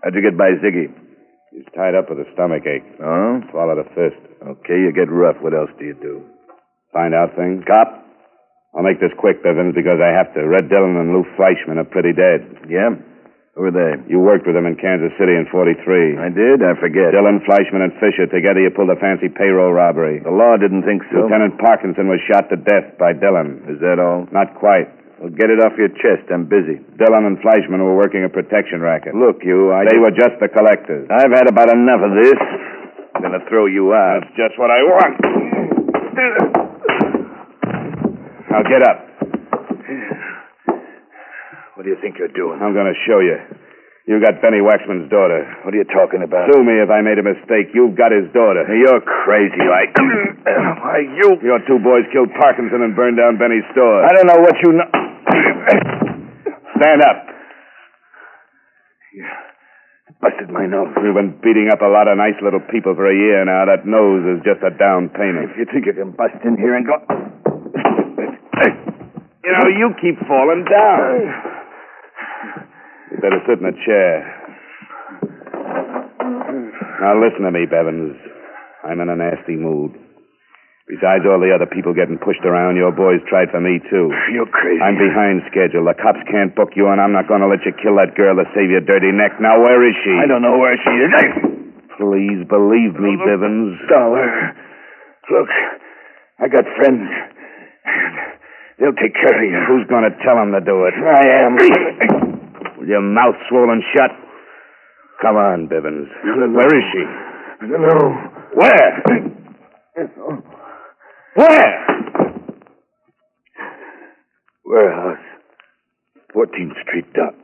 How'd 0.00 0.16
you 0.16 0.24
get 0.24 0.32
by 0.32 0.56
Ziggy? 0.64 0.88
He's 1.52 1.68
tied 1.76 1.92
up 1.92 2.08
with 2.08 2.24
a 2.24 2.28
stomach 2.32 2.64
ache. 2.64 2.88
Oh? 3.04 3.44
Swallowed 3.52 3.84
a 3.84 3.88
fist. 3.92 4.16
Okay, 4.40 4.80
you 4.80 4.96
get 4.96 5.12
rough. 5.12 5.36
What 5.44 5.52
else 5.52 5.68
do 5.76 5.84
you 5.84 5.92
do? 5.92 6.24
Find 6.96 7.12
out 7.12 7.36
things? 7.36 7.68
Cop? 7.68 8.00
I'll 8.72 8.80
make 8.80 8.96
this 8.96 9.12
quick, 9.20 9.44
Bivens, 9.44 9.76
because 9.76 10.00
I 10.00 10.08
have 10.08 10.32
to. 10.32 10.48
Red 10.48 10.72
Dillon 10.72 10.96
and 10.96 11.12
Lou 11.12 11.28
Fleischman 11.36 11.76
are 11.76 11.84
pretty 11.84 12.16
dead. 12.16 12.48
Yeah? 12.64 12.96
Who 13.60 13.68
are 13.68 13.76
they? 13.76 14.08
You 14.08 14.24
worked 14.24 14.48
with 14.48 14.56
them 14.56 14.64
in 14.64 14.80
Kansas 14.80 15.12
City 15.20 15.36
in 15.36 15.44
43. 15.52 16.16
I 16.16 16.32
did? 16.32 16.64
I 16.64 16.80
forget. 16.80 17.12
Dillon, 17.12 17.44
Fleischman, 17.44 17.84
and 17.84 17.92
Fisher. 18.00 18.24
Together 18.24 18.64
you 18.64 18.72
pulled 18.72 18.88
a 18.88 18.96
fancy 18.96 19.28
payroll 19.28 19.76
robbery. 19.76 20.24
The 20.24 20.32
law 20.32 20.56
didn't 20.56 20.88
think 20.88 21.04
so. 21.12 21.28
Lieutenant 21.28 21.60
Parkinson 21.60 22.08
was 22.08 22.24
shot 22.24 22.48
to 22.48 22.56
death 22.56 22.96
by 22.96 23.12
Dillon. 23.12 23.68
Is 23.68 23.84
that 23.84 24.00
all? 24.00 24.24
Not 24.32 24.56
quite. 24.56 24.88
Well, 25.16 25.32
get 25.32 25.48
it 25.48 25.64
off 25.64 25.72
your 25.80 25.88
chest. 25.88 26.28
I'm 26.28 26.44
busy. 26.44 26.76
Dillon 27.00 27.24
and 27.24 27.38
Fleischman 27.40 27.80
were 27.80 27.96
working 27.96 28.24
a 28.24 28.28
protection 28.28 28.80
racket. 28.84 29.16
Look, 29.16 29.40
you, 29.44 29.72
I... 29.72 29.88
They 29.88 29.96
were 29.96 30.12
just 30.12 30.36
the 30.40 30.48
collectors. 30.52 31.08
I've 31.08 31.32
had 31.32 31.48
about 31.48 31.72
enough 31.72 32.04
of 32.04 32.12
this. 32.20 32.36
I'm 33.16 33.22
gonna 33.22 33.40
throw 33.48 33.64
you 33.64 33.94
out. 33.96 34.20
That's 34.28 34.36
just 34.36 34.60
what 34.60 34.68
I 34.68 34.84
want. 34.84 35.16
Now 38.52 38.60
get 38.64 38.84
up. 38.84 38.98
What 41.76 41.84
do 41.84 41.92
you 41.92 42.00
think 42.00 42.16
you're 42.16 42.32
doing? 42.32 42.60
I'm 42.64 42.72
going 42.72 42.88
to 42.88 42.96
show 43.04 43.20
you. 43.20 43.36
You 44.08 44.16
got 44.22 44.40
Benny 44.40 44.64
Waxman's 44.64 45.10
daughter. 45.12 45.44
What 45.60 45.74
are 45.74 45.76
you 45.76 45.84
talking 45.84 46.24
about? 46.24 46.48
Sue 46.48 46.64
me 46.64 46.80
if 46.80 46.88
I 46.88 47.04
made 47.04 47.20
a 47.20 47.26
mistake. 47.26 47.74
You've 47.74 47.98
got 47.98 48.16
his 48.16 48.32
daughter. 48.32 48.64
You're 48.64 49.04
crazy, 49.04 49.60
like. 49.60 49.92
Why, 50.80 51.04
you. 51.04 51.36
Your 51.44 51.60
two 51.68 51.76
boys 51.84 52.08
killed 52.16 52.32
Parkinson 52.40 52.80
and 52.80 52.96
burned 52.96 53.18
down 53.18 53.36
Benny's 53.36 53.66
store. 53.76 54.08
I 54.08 54.14
don't 54.16 54.24
know 54.24 54.40
what 54.40 54.56
you 54.64 54.72
know. 54.72 55.05
Stand 56.78 57.02
up. 57.02 57.26
Yeah. 59.14 59.46
Busted 60.20 60.50
my 60.50 60.66
nose. 60.66 60.94
We've 61.02 61.14
been 61.14 61.36
beating 61.42 61.68
up 61.72 61.82
a 61.82 61.90
lot 61.90 62.08
of 62.08 62.16
nice 62.16 62.38
little 62.42 62.60
people 62.70 62.94
for 62.94 63.10
a 63.10 63.14
year 63.14 63.44
now. 63.44 63.66
That 63.66 63.84
nose 63.86 64.24
is 64.24 64.40
just 64.46 64.62
a 64.62 64.70
down 64.76 65.10
payment. 65.10 65.50
If 65.50 65.58
you 65.58 65.66
think 65.66 65.84
you 65.86 65.92
can 65.92 66.12
bust 66.12 66.38
in 66.44 66.56
here 66.56 66.74
and 66.76 66.86
go. 66.86 66.96
You 69.44 69.52
know, 69.52 69.68
you 69.68 69.94
keep 70.00 70.18
falling 70.26 70.64
down. 70.64 71.20
You 73.12 73.18
better 73.20 73.40
sit 73.46 73.60
in 73.60 73.66
a 73.66 73.76
chair. 73.84 74.24
Now 77.00 77.20
listen 77.20 77.42
to 77.44 77.50
me, 77.52 77.66
Bevins. 77.66 78.16
I'm 78.84 79.00
in 79.00 79.08
a 79.08 79.16
nasty 79.16 79.56
mood. 79.56 80.05
Besides 80.86 81.26
all 81.26 81.42
the 81.42 81.50
other 81.50 81.66
people 81.66 81.90
getting 81.98 82.14
pushed 82.14 82.46
around, 82.46 82.78
your 82.78 82.94
boys 82.94 83.18
tried 83.26 83.50
for 83.50 83.58
me, 83.58 83.82
too. 83.90 84.06
You're 84.34 84.46
crazy. 84.46 84.78
I'm 84.78 84.94
behind 84.94 85.42
schedule. 85.50 85.82
The 85.82 85.98
cops 85.98 86.22
can't 86.30 86.54
book 86.54 86.78
you, 86.78 86.86
and 86.86 87.02
I'm 87.02 87.10
not 87.10 87.26
going 87.26 87.42
to 87.42 87.50
let 87.50 87.66
you 87.66 87.74
kill 87.74 87.98
that 87.98 88.14
girl 88.14 88.38
to 88.38 88.46
save 88.54 88.70
your 88.70 88.86
dirty 88.86 89.10
neck. 89.10 89.42
Now, 89.42 89.58
where 89.58 89.82
is 89.82 89.98
she? 90.06 90.14
I 90.14 90.30
don't 90.30 90.46
know 90.46 90.54
where 90.62 90.78
she 90.78 90.94
is. 90.94 91.10
Please 91.98 92.46
believe 92.46 92.94
me, 93.02 93.18
Bivens. 93.18 93.82
Dollar. 93.90 94.30
Uh, 94.30 95.34
look, 95.34 95.50
I 96.38 96.46
got 96.46 96.62
friends. 96.78 97.10
They'll 98.78 98.94
take 98.94 99.14
care 99.18 99.34
of 99.34 99.42
you. 99.42 99.58
Who's 99.66 99.90
going 99.90 100.06
to 100.06 100.14
tell 100.22 100.38
them 100.38 100.54
to 100.54 100.62
do 100.62 100.86
it? 100.86 100.94
I 100.94 101.50
am. 101.50 101.58
With 102.78 102.86
your 102.86 103.02
mouth 103.02 103.34
swollen 103.48 103.82
shut? 103.90 104.14
Come 105.20 105.34
on, 105.34 105.66
Bivens. 105.66 106.06
Where 106.22 106.70
is 106.70 106.86
she? 106.94 107.02
I 107.02 107.66
don't 107.66 107.82
know. 107.82 108.06
Where? 108.54 109.02
Oh. 110.20 110.55
Where? 111.36 111.86
Warehouse. 114.64 115.24
14th 116.34 116.82
Street 116.88 117.12
Dock. 117.12 117.34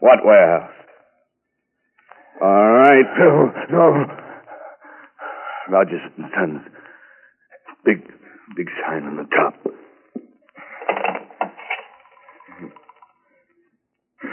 What 0.00 0.24
warehouse? 0.24 0.72
All 2.40 2.72
right. 2.72 3.04
No, 3.18 3.52
no. 3.70 4.06
Rogers 5.70 6.00
and 6.16 6.26
Sons. 6.34 6.60
Big, 7.84 8.02
big 8.56 8.68
sign 8.84 9.04
on 9.04 9.16
the 9.16 9.28
top. 9.36 9.54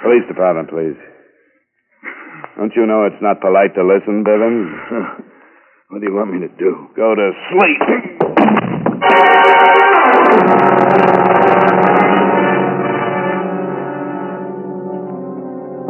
Police 0.02 0.28
department, 0.30 0.70
please. 0.70 0.98
Don't 2.58 2.72
you 2.76 2.86
know 2.86 3.06
it's 3.06 3.22
not 3.22 3.42
polite 3.42 3.76
to 3.76 3.84
listen, 3.84 4.24
Bivens? 4.24 5.26
What 5.90 6.02
do 6.02 6.06
you 6.06 6.14
want 6.14 6.32
me 6.32 6.40
to 6.42 6.48
do? 6.50 6.88
Go 6.96 7.16
to 7.16 7.32
sleep. 7.50 8.19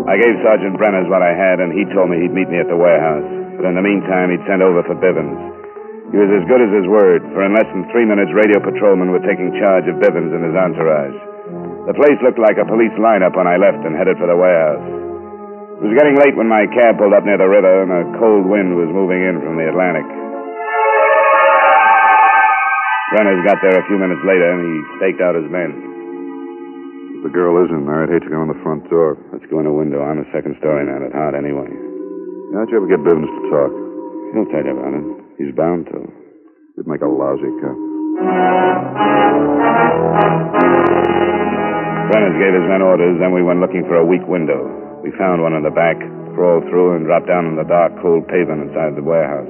I 0.09 0.17
gave 0.17 0.41
Sergeant 0.41 0.73
Brenners 0.81 1.05
what 1.05 1.21
I 1.21 1.37
had, 1.37 1.61
and 1.61 1.69
he 1.69 1.85
told 1.93 2.09
me 2.09 2.17
he'd 2.17 2.33
meet 2.33 2.49
me 2.49 2.57
at 2.57 2.65
the 2.65 2.73
warehouse. 2.73 3.29
But 3.61 3.69
in 3.69 3.77
the 3.77 3.85
meantime, 3.85 4.33
he'd 4.33 4.41
sent 4.49 4.65
over 4.65 4.81
for 4.81 4.97
Bivens. 4.97 5.37
He 6.09 6.17
was 6.17 6.33
as 6.33 6.49
good 6.49 6.65
as 6.65 6.73
his 6.73 6.89
word, 6.89 7.21
for 7.29 7.45
in 7.45 7.53
less 7.53 7.69
than 7.69 7.85
three 7.93 8.09
minutes, 8.09 8.33
radio 8.33 8.57
patrolmen 8.57 9.13
were 9.13 9.21
taking 9.21 9.53
charge 9.61 9.85
of 9.85 10.01
Bivens 10.01 10.33
and 10.33 10.41
his 10.41 10.57
entourage. 10.57 11.13
The 11.85 11.93
place 11.93 12.17
looked 12.25 12.41
like 12.41 12.57
a 12.57 12.65
police 12.65 12.93
lineup 12.97 13.37
when 13.37 13.45
I 13.45 13.61
left 13.61 13.85
and 13.85 13.93
headed 13.93 14.17
for 14.17 14.25
the 14.25 14.33
warehouse. 14.33 14.81
It 15.77 15.85
was 15.85 15.97
getting 16.01 16.17
late 16.17 16.33
when 16.33 16.49
my 16.49 16.65
cab 16.73 16.97
pulled 16.97 17.13
up 17.13 17.29
near 17.29 17.37
the 17.37 17.45
river, 17.45 17.85
and 17.85 17.93
a 17.93 18.03
cold 18.17 18.49
wind 18.49 18.73
was 18.73 18.89
moving 18.89 19.21
in 19.21 19.37
from 19.45 19.61
the 19.61 19.69
Atlantic. 19.69 20.28
Brenners 23.09 23.41
got 23.41 23.57
there 23.65 23.73
a 23.73 23.85
few 23.89 23.97
minutes 23.97 24.21
later, 24.21 24.53
and 24.53 24.61
he 24.61 24.75
staked 25.01 25.17
out 25.17 25.33
his 25.33 25.49
men. 25.49 25.73
If 27.17 27.25
the 27.25 27.33
girl 27.33 27.57
isn't 27.65 27.89
there, 27.89 28.05
I'd 28.05 28.13
hate 28.13 28.21
to 28.21 28.29
go 28.29 28.45
in 28.45 28.53
the 28.53 28.61
front 28.61 28.85
door. 28.85 29.17
Let's 29.33 29.49
go 29.49 29.57
in 29.57 29.65
a 29.65 29.73
window. 29.73 30.05
I'm 30.05 30.21
a 30.21 30.29
second 30.29 30.61
story 30.61 30.85
man 30.85 31.01
at 31.01 31.17
heart 31.17 31.33
anyway. 31.33 31.73
How'd 32.53 32.69
you 32.69 32.77
ever 32.77 32.85
get 32.85 33.01
Bivens 33.01 33.25
to 33.25 33.41
talk? 33.49 33.73
He'll 34.37 34.49
tell 34.53 34.61
you 34.61 34.77
about 34.77 34.93
it. 34.93 35.05
He's 35.41 35.53
bound 35.57 35.89
to. 35.89 36.05
You'd 36.77 36.85
make 36.85 37.01
a 37.01 37.09
lousy 37.09 37.49
cop. 37.65 37.77
Brenners 42.13 42.37
gave 42.37 42.53
his 42.53 42.67
men 42.69 42.85
orders, 42.85 43.17
then 43.17 43.33
we 43.33 43.41
went 43.41 43.57
looking 43.57 43.89
for 43.89 43.97
a 43.97 44.05
weak 44.05 44.25
window. 44.29 44.69
We 45.01 45.09
found 45.17 45.41
one 45.41 45.57
in 45.57 45.65
the 45.65 45.73
back, 45.73 45.97
crawled 46.37 46.69
through, 46.69 46.93
and 46.93 47.09
dropped 47.09 47.25
down 47.25 47.49
on 47.49 47.57
the 47.57 47.65
dark, 47.65 47.89
cold 48.05 48.29
pavement 48.29 48.69
inside 48.69 48.93
the 48.93 49.01
warehouse. 49.01 49.49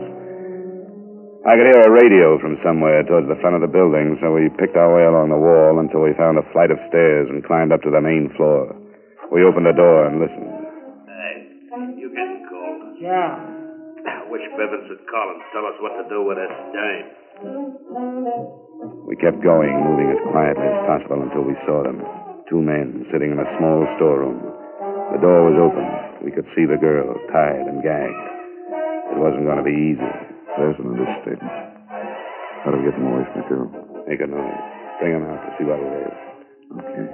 I 1.50 1.58
could 1.58 1.66
hear 1.66 1.82
a 1.82 1.90
radio 1.90 2.38
from 2.38 2.62
somewhere 2.62 3.02
towards 3.10 3.26
the 3.26 3.34
front 3.42 3.58
of 3.58 3.66
the 3.66 3.74
building, 3.74 4.22
so 4.22 4.30
we 4.30 4.54
picked 4.62 4.78
our 4.78 4.94
way 4.94 5.02
along 5.10 5.34
the 5.34 5.42
wall 5.42 5.82
until 5.82 6.06
we 6.06 6.14
found 6.14 6.38
a 6.38 6.46
flight 6.54 6.70
of 6.70 6.78
stairs 6.94 7.26
and 7.26 7.42
climbed 7.42 7.74
up 7.74 7.82
to 7.82 7.90
the 7.90 7.98
main 7.98 8.30
floor. 8.38 8.70
We 9.34 9.42
opened 9.42 9.66
the 9.66 9.74
door 9.74 10.06
and 10.06 10.22
listened. 10.22 10.46
Hey, 11.10 11.50
you 11.98 12.14
getting 12.14 12.46
cold? 12.46 13.02
Yeah. 13.02 13.42
I 13.42 14.30
wish 14.30 14.46
Bivens 14.62 14.94
would 14.94 15.02
call 15.10 15.26
and 15.34 15.42
tell 15.50 15.66
us 15.66 15.74
what 15.82 15.98
to 15.98 16.06
do 16.06 16.22
with 16.22 16.38
this 16.38 16.54
dame. 16.70 17.18
We 19.10 19.18
kept 19.18 19.42
going, 19.42 19.74
moving 19.74 20.14
as 20.14 20.22
quietly 20.30 20.70
as 20.70 20.86
possible 20.86 21.26
until 21.26 21.50
we 21.50 21.58
saw 21.66 21.82
them. 21.82 22.06
Two 22.46 22.62
men 22.62 23.10
sitting 23.10 23.34
in 23.34 23.42
a 23.42 23.50
small 23.58 23.90
storeroom. 23.98 24.38
The 24.38 25.22
door 25.26 25.50
was 25.50 25.58
open. 25.58 25.82
We 26.22 26.30
could 26.30 26.46
see 26.54 26.70
the 26.70 26.78
girl, 26.78 27.18
tied 27.34 27.66
and 27.66 27.82
gagged. 27.82 28.22
It 29.10 29.18
wasn't 29.18 29.50
going 29.50 29.58
to 29.58 29.66
be 29.66 29.98
easy. 29.98 30.30
There's 30.58 30.78
an 30.80 30.88
understatement. 30.90 31.54
How 32.66 32.72
do 32.72 32.82
we 32.82 32.86
get 32.90 32.96
them 32.98 33.08
away 33.08 33.24
from 33.30 33.38
the 33.42 33.48
girl? 33.48 33.68
Make 34.08 34.22
a 34.22 34.28
noise. 34.28 34.64
Bring 35.00 35.14
them 35.14 35.30
out 35.30 35.40
to 35.46 35.50
see 35.56 35.66
what 35.68 35.80
it 35.80 35.94
is. 36.08 36.18
Okay. 36.80 37.06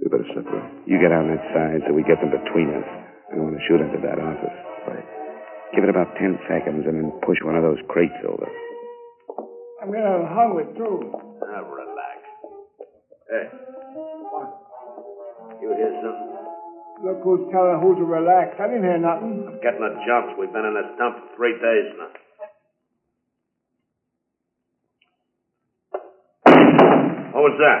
We 0.00 0.08
better 0.08 0.28
separate. 0.32 0.64
You 0.86 0.96
get 1.02 1.12
on 1.12 1.28
that 1.34 1.42
side 1.52 1.82
so 1.84 1.92
we 1.92 2.06
get 2.06 2.20
them 2.22 2.30
between 2.30 2.72
us. 2.72 2.86
I 3.32 3.36
want 3.42 3.58
to 3.58 3.62
shoot 3.66 3.82
into 3.82 3.98
that 4.06 4.16
office. 4.22 4.58
Right. 4.86 5.06
Give 5.74 5.82
it 5.84 5.90
about 5.90 6.14
ten 6.16 6.38
seconds 6.46 6.86
and 6.86 6.94
then 6.96 7.12
push 7.26 7.36
one 7.42 7.58
of 7.58 7.66
those 7.66 7.82
crates 7.90 8.16
over. 8.24 8.46
I'm 9.82 9.90
getting 9.92 10.26
hungry, 10.30 10.64
too. 10.78 11.12
Now, 11.42 11.66
relax. 11.68 12.18
Hey. 13.28 13.46
What? 14.30 14.48
You 15.60 15.74
hear 15.74 15.92
something? 16.00 16.32
Look 17.04 17.20
who's 17.22 17.44
telling 17.52 17.76
who 17.82 17.92
to 17.98 18.04
relax. 18.08 18.56
I 18.56 18.72
didn't 18.72 18.88
hear 18.88 18.96
nothing. 18.96 19.44
I'm 19.44 19.60
getting 19.60 19.84
the 19.84 20.00
jumps. 20.08 20.32
We've 20.40 20.48
been 20.48 20.64
in 20.64 20.72
this 20.72 20.96
dump 20.96 21.20
for 21.20 21.28
three 21.36 21.52
days 21.60 21.92
now. 22.00 22.08
What 27.35 27.35
was 27.46 27.56
that? 27.62 27.80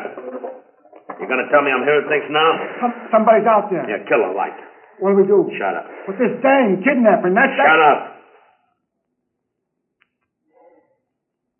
You 1.18 1.26
gonna 1.26 1.50
tell 1.50 1.62
me 1.66 1.74
I'm 1.74 1.82
hearing 1.82 2.06
things 2.06 2.28
now? 2.30 2.50
Some, 2.78 2.94
somebody's 3.10 3.48
out 3.48 3.66
there. 3.72 3.82
Yeah, 3.82 4.06
kill 4.06 4.22
the 4.22 4.30
light. 4.30 4.54
What 5.02 5.12
do 5.12 5.16
we 5.18 5.26
do? 5.26 5.50
Shut 5.58 5.74
up. 5.74 5.86
With 6.06 6.18
this 6.22 6.34
dang 6.40 6.80
kidnapping, 6.86 7.34
that's 7.34 7.52
Shut 7.58 7.82
up. 7.82 8.00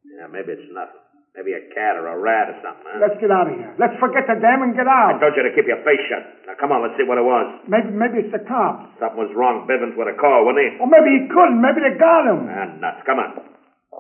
Yeah, 0.07 0.31
maybe 0.33 0.57
it's 0.57 0.71
nothing. 0.73 1.03
Maybe 1.37 1.53
a 1.53 1.69
cat 1.77 2.01
or 2.01 2.09
a 2.09 2.17
rat 2.17 2.49
or 2.49 2.57
something, 2.65 2.89
huh? 2.89 2.97
Let's 2.97 3.21
get 3.21 3.29
out 3.29 3.45
of 3.45 3.53
here. 3.53 3.69
Let's 3.77 3.93
forget 4.01 4.25
the 4.25 4.41
dam 4.41 4.65
and 4.65 4.73
get 4.73 4.89
out. 4.89 5.21
I 5.21 5.21
told 5.21 5.37
you 5.37 5.45
to 5.45 5.53
keep 5.53 5.69
your 5.69 5.85
face 5.85 6.01
shut. 6.09 6.25
Now, 6.49 6.57
come 6.57 6.73
on, 6.73 6.81
let's 6.81 6.97
see 6.97 7.05
what 7.05 7.21
it 7.21 7.29
was. 7.29 7.61
Maybe, 7.69 7.93
maybe 7.93 8.25
it's 8.25 8.33
the 8.33 8.41
cops. 8.41 8.89
Something 8.97 9.21
was 9.21 9.29
wrong. 9.37 9.69
Bivens 9.69 9.93
would 10.01 10.09
have 10.09 10.17
called, 10.17 10.49
wouldn't 10.49 10.65
he? 10.65 10.71
Or 10.81 10.89
maybe 10.89 11.13
he 11.13 11.29
couldn't. 11.29 11.61
Maybe 11.61 11.85
they 11.85 11.93
got 12.01 12.25
him. 12.25 12.49
Ah, 12.49 12.73
nuts. 12.81 13.05
Come 13.05 13.21
on. 13.21 13.37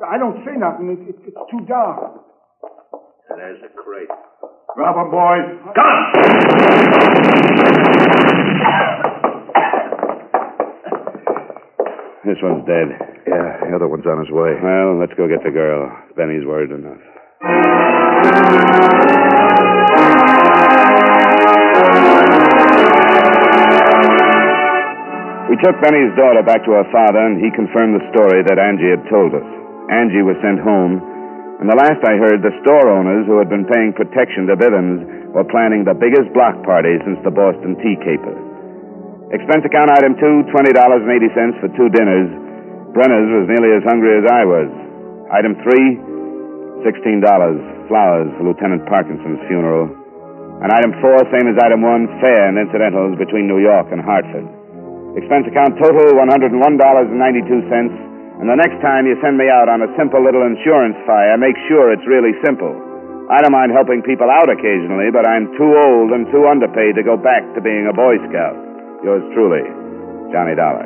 I 0.00 0.16
don't 0.16 0.40
see 0.48 0.56
nothing. 0.56 0.96
It, 0.96 1.00
it, 1.12 1.16
it's 1.28 1.44
too 1.52 1.60
dark. 1.68 2.24
There's 3.28 3.60
the 3.60 3.68
crate. 3.68 4.08
Drop 4.76 4.96
'em, 4.96 5.10
boys. 5.10 5.58
Come. 5.74 7.16
This 12.24 12.38
one's 12.42 12.66
dead. 12.66 12.88
Yeah, 13.26 13.70
the 13.70 13.76
other 13.76 13.86
one's 13.88 14.06
on 14.06 14.18
his 14.18 14.30
way. 14.30 14.58
Well, 14.62 14.98
let's 14.98 15.14
go 15.14 15.28
get 15.28 15.44
the 15.44 15.50
girl. 15.50 15.90
Benny's 16.16 16.44
worried 16.44 16.70
enough. 16.72 16.98
We 25.46 25.54
took 25.62 25.78
Benny's 25.80 26.10
daughter 26.18 26.42
back 26.42 26.66
to 26.66 26.72
her 26.74 26.84
father, 26.90 27.22
and 27.22 27.38
he 27.38 27.54
confirmed 27.54 27.94
the 27.94 28.04
story 28.10 28.42
that 28.42 28.58
Angie 28.58 28.90
had 28.90 29.06
told 29.08 29.32
us. 29.32 29.46
Angie 29.88 30.26
was 30.26 30.34
sent 30.42 30.58
home, 30.58 30.98
and 31.56 31.72
the 31.72 31.78
last 31.80 32.04
I 32.04 32.20
heard, 32.20 32.44
the 32.44 32.52
store 32.60 32.92
owners 32.92 33.24
who 33.24 33.40
had 33.40 33.48
been 33.48 33.64
paying 33.64 33.96
protection 33.96 34.44
to 34.52 34.60
Bivens 34.60 35.32
were 35.32 35.48
planning 35.48 35.88
the 35.88 35.96
biggest 35.96 36.28
block 36.36 36.52
party 36.68 37.00
since 37.00 37.16
the 37.24 37.32
Boston 37.32 37.80
tea 37.80 37.96
caper. 38.04 38.36
Expense 39.32 39.64
account 39.64 39.88
item 39.88 40.20
two, 40.20 40.44
$20.80 40.52 41.60
for 41.60 41.72
two 41.72 41.88
dinners. 41.96 42.28
Brenners 42.92 43.28
was 43.32 43.48
nearly 43.48 43.72
as 43.72 43.82
hungry 43.88 44.20
as 44.20 44.26
I 44.28 44.44
was. 44.44 44.68
Item 45.32 45.56
three, 45.64 45.96
$16, 46.84 47.24
flowers 47.88 48.30
for 48.36 48.44
Lieutenant 48.46 48.84
Parkinson's 48.86 49.40
funeral. 49.48 49.88
And 50.60 50.68
item 50.72 50.92
four, 51.00 51.18
same 51.32 51.48
as 51.48 51.56
item 51.60 51.82
one, 51.82 52.06
fare 52.20 52.48
and 52.52 52.56
incidentals 52.60 53.16
between 53.16 53.48
New 53.48 53.58
York 53.64 53.92
and 53.92 54.00
Hartford. 54.04 54.44
Expense 55.16 55.48
account 55.48 55.80
total 55.80 56.20
$101.92. 56.20 58.15
And 58.36 58.52
the 58.52 58.60
next 58.60 58.76
time 58.84 59.08
you 59.08 59.16
send 59.24 59.40
me 59.40 59.48
out 59.48 59.72
on 59.72 59.80
a 59.80 59.88
simple 59.96 60.20
little 60.20 60.44
insurance 60.44 61.00
fire, 61.08 61.40
make 61.40 61.56
sure 61.72 61.88
it's 61.88 62.04
really 62.04 62.36
simple. 62.44 62.68
I 63.32 63.40
don't 63.40 63.50
mind 63.50 63.72
helping 63.72 64.04
people 64.04 64.28
out 64.28 64.52
occasionally, 64.52 65.08
but 65.08 65.24
I'm 65.24 65.48
too 65.56 65.72
old 65.72 66.12
and 66.12 66.28
too 66.28 66.44
underpaid 66.44 67.00
to 67.00 67.02
go 67.02 67.16
back 67.16 67.40
to 67.56 67.64
being 67.64 67.88
a 67.88 67.96
Boy 67.96 68.20
Scout. 68.28 68.60
Yours 69.00 69.24
truly, 69.32 69.64
Johnny 70.36 70.52
Dollar. 70.52 70.84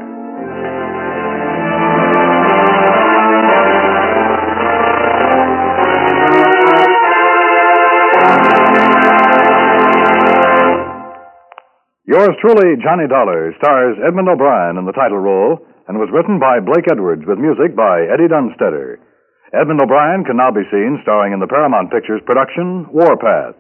Yours 12.06 12.34
truly, 12.40 12.78
Johnny 12.78 13.10
Dollar, 13.10 13.52
stars 13.58 13.98
Edmund 14.06 14.28
O'Brien 14.28 14.78
in 14.78 14.86
the 14.86 14.92
title 14.94 15.18
role 15.18 15.66
and 15.90 15.98
was 15.98 16.14
written 16.14 16.38
by 16.38 16.62
Blake 16.62 16.86
Edwards 16.86 17.26
with 17.26 17.42
music 17.42 17.74
by 17.74 18.06
Eddie 18.06 18.30
Dunstedter. 18.30 19.02
Edmund 19.50 19.82
O'Brien 19.82 20.22
can 20.22 20.38
now 20.38 20.54
be 20.54 20.62
seen 20.70 21.02
starring 21.02 21.34
in 21.34 21.42
the 21.42 21.50
Paramount 21.50 21.90
Pictures 21.90 22.22
production 22.22 22.86
Warpath. 22.94 23.58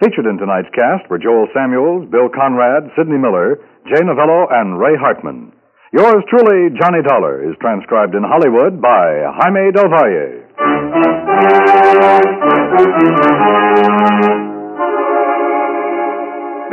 Featured 0.00 0.24
in 0.24 0.40
tonight's 0.40 0.72
cast 0.72 1.04
were 1.12 1.20
Joel 1.20 1.52
Samuels, 1.52 2.08
Bill 2.08 2.32
Conrad, 2.32 2.88
Sidney 2.96 3.20
Miller, 3.20 3.60
Jay 3.92 4.00
Novello, 4.00 4.48
and 4.48 4.80
Ray 4.80 4.96
Hartman. 4.96 5.52
Yours 5.92 6.24
truly, 6.32 6.72
Johnny 6.80 7.04
Dollar, 7.04 7.44
is 7.44 7.52
transcribed 7.60 8.16
in 8.16 8.24
Hollywood 8.24 8.80
by 8.80 9.20
Jaime 9.28 9.68
Del 9.76 9.92
Valle. 9.92 10.48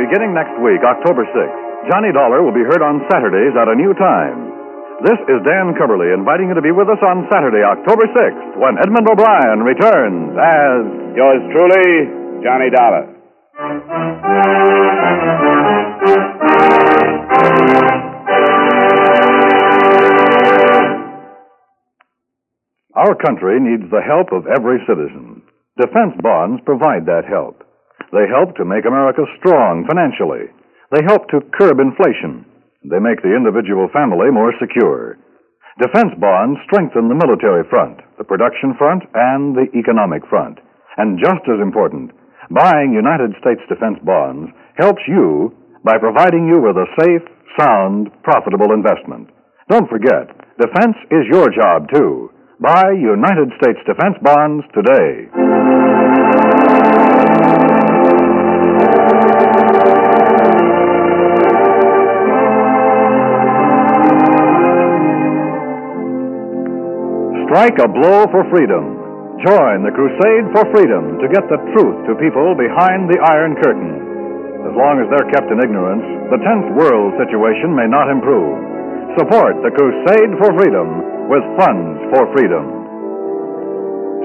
Beginning 0.00 0.32
next 0.32 0.56
week, 0.64 0.80
October 0.80 1.28
6th, 1.28 1.92
Johnny 1.92 2.08
Dollar 2.16 2.40
will 2.40 2.56
be 2.56 2.64
heard 2.64 2.80
on 2.80 3.04
Saturdays 3.12 3.52
at 3.52 3.68
a 3.68 3.76
new 3.76 3.92
time. 3.92 4.47
This 4.98 5.14
is 5.30 5.38
Dan 5.46 5.78
Cubberly 5.78 6.10
inviting 6.10 6.50
you 6.50 6.58
to 6.58 6.60
be 6.60 6.74
with 6.74 6.90
us 6.90 6.98
on 7.06 7.30
Saturday, 7.30 7.62
October 7.62 8.10
6th, 8.10 8.58
when 8.58 8.74
Edmund 8.82 9.06
O'Brien 9.06 9.62
returns 9.62 10.34
as 10.34 10.82
Yours 11.14 11.38
truly, 11.54 12.42
Johnny 12.42 12.66
Dollar. 12.74 13.06
Our 22.98 23.14
country 23.22 23.62
needs 23.62 23.86
the 23.94 24.02
help 24.02 24.34
of 24.34 24.50
every 24.50 24.82
citizen. 24.82 25.42
Defense 25.78 26.18
bonds 26.20 26.60
provide 26.66 27.06
that 27.06 27.22
help. 27.22 27.62
They 28.10 28.26
help 28.26 28.56
to 28.56 28.64
make 28.64 28.84
America 28.84 29.22
strong 29.38 29.86
financially. 29.86 30.50
They 30.90 31.06
help 31.06 31.30
to 31.30 31.46
curb 31.54 31.78
inflation. 31.78 32.44
They 32.86 33.02
make 33.02 33.22
the 33.22 33.34
individual 33.34 33.90
family 33.90 34.30
more 34.30 34.54
secure. 34.62 35.18
Defense 35.82 36.14
bonds 36.18 36.58
strengthen 36.66 37.10
the 37.10 37.18
military 37.18 37.66
front, 37.70 37.98
the 38.18 38.24
production 38.24 38.74
front, 38.78 39.02
and 39.14 39.54
the 39.54 39.66
economic 39.74 40.22
front. 40.30 40.58
And 40.96 41.18
just 41.18 41.42
as 41.50 41.58
important, 41.62 42.10
buying 42.50 42.94
United 42.94 43.34
States 43.42 43.62
defense 43.68 43.98
bonds 44.06 44.50
helps 44.78 45.02
you 45.06 45.54
by 45.84 45.98
providing 45.98 46.46
you 46.46 46.62
with 46.62 46.78
a 46.78 46.86
safe, 47.02 47.26
sound, 47.58 48.10
profitable 48.22 48.72
investment. 48.72 49.30
Don't 49.68 49.90
forget, 49.90 50.30
defense 50.58 50.96
is 51.10 51.26
your 51.30 51.50
job, 51.50 51.86
too. 51.92 52.30
Buy 52.60 52.90
United 52.94 53.50
States 53.58 53.78
defense 53.86 54.18
bonds 54.22 54.64
today. 54.74 55.30
Strike 67.48 67.80
a 67.80 67.88
blow 67.88 68.28
for 68.28 68.44
freedom. 68.52 68.92
Join 69.40 69.80
the 69.80 69.96
crusade 69.96 70.52
for 70.52 70.68
freedom 70.68 71.16
to 71.16 71.32
get 71.32 71.48
the 71.48 71.56
truth 71.72 71.96
to 72.04 72.20
people 72.20 72.52
behind 72.52 73.08
the 73.08 73.16
Iron 73.24 73.56
Curtain. 73.64 74.68
As 74.68 74.76
long 74.76 75.00
as 75.00 75.08
they're 75.08 75.32
kept 75.32 75.48
in 75.48 75.56
ignorance, 75.56 76.04
the 76.28 76.44
10th 76.44 76.76
world 76.76 77.16
situation 77.16 77.72
may 77.72 77.88
not 77.88 78.12
improve. 78.12 78.52
Support 79.16 79.64
the 79.64 79.72
crusade 79.72 80.32
for 80.36 80.52
freedom 80.60 81.00
with 81.32 81.40
funds 81.56 81.96
for 82.12 82.28
freedom. 82.36 82.68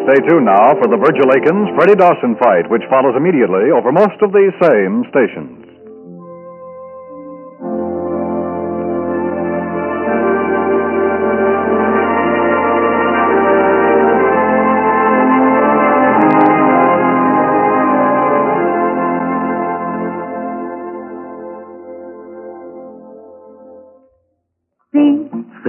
Stay 0.03 0.19
tuned 0.27 0.43
now 0.43 0.75
for 0.83 0.91
the 0.91 0.99
Virgil 0.99 1.31
Akins 1.31 1.71
Freddie 1.79 1.95
Dawson 1.95 2.35
fight, 2.43 2.67
which 2.67 2.83
follows 2.91 3.15
immediately 3.15 3.71
over 3.71 3.95
most 3.95 4.19
of 4.19 4.35
these 4.35 4.51
same 4.59 5.07
stations. 5.07 5.62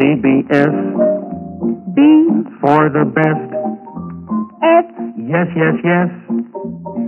CBS. 0.04 0.68
B 1.96 2.00
For 2.60 2.92
the 2.92 3.08
best. 3.08 3.48
S 4.60 4.84
Yes, 5.16 5.48
yes, 5.56 5.76
yes. 5.80 6.10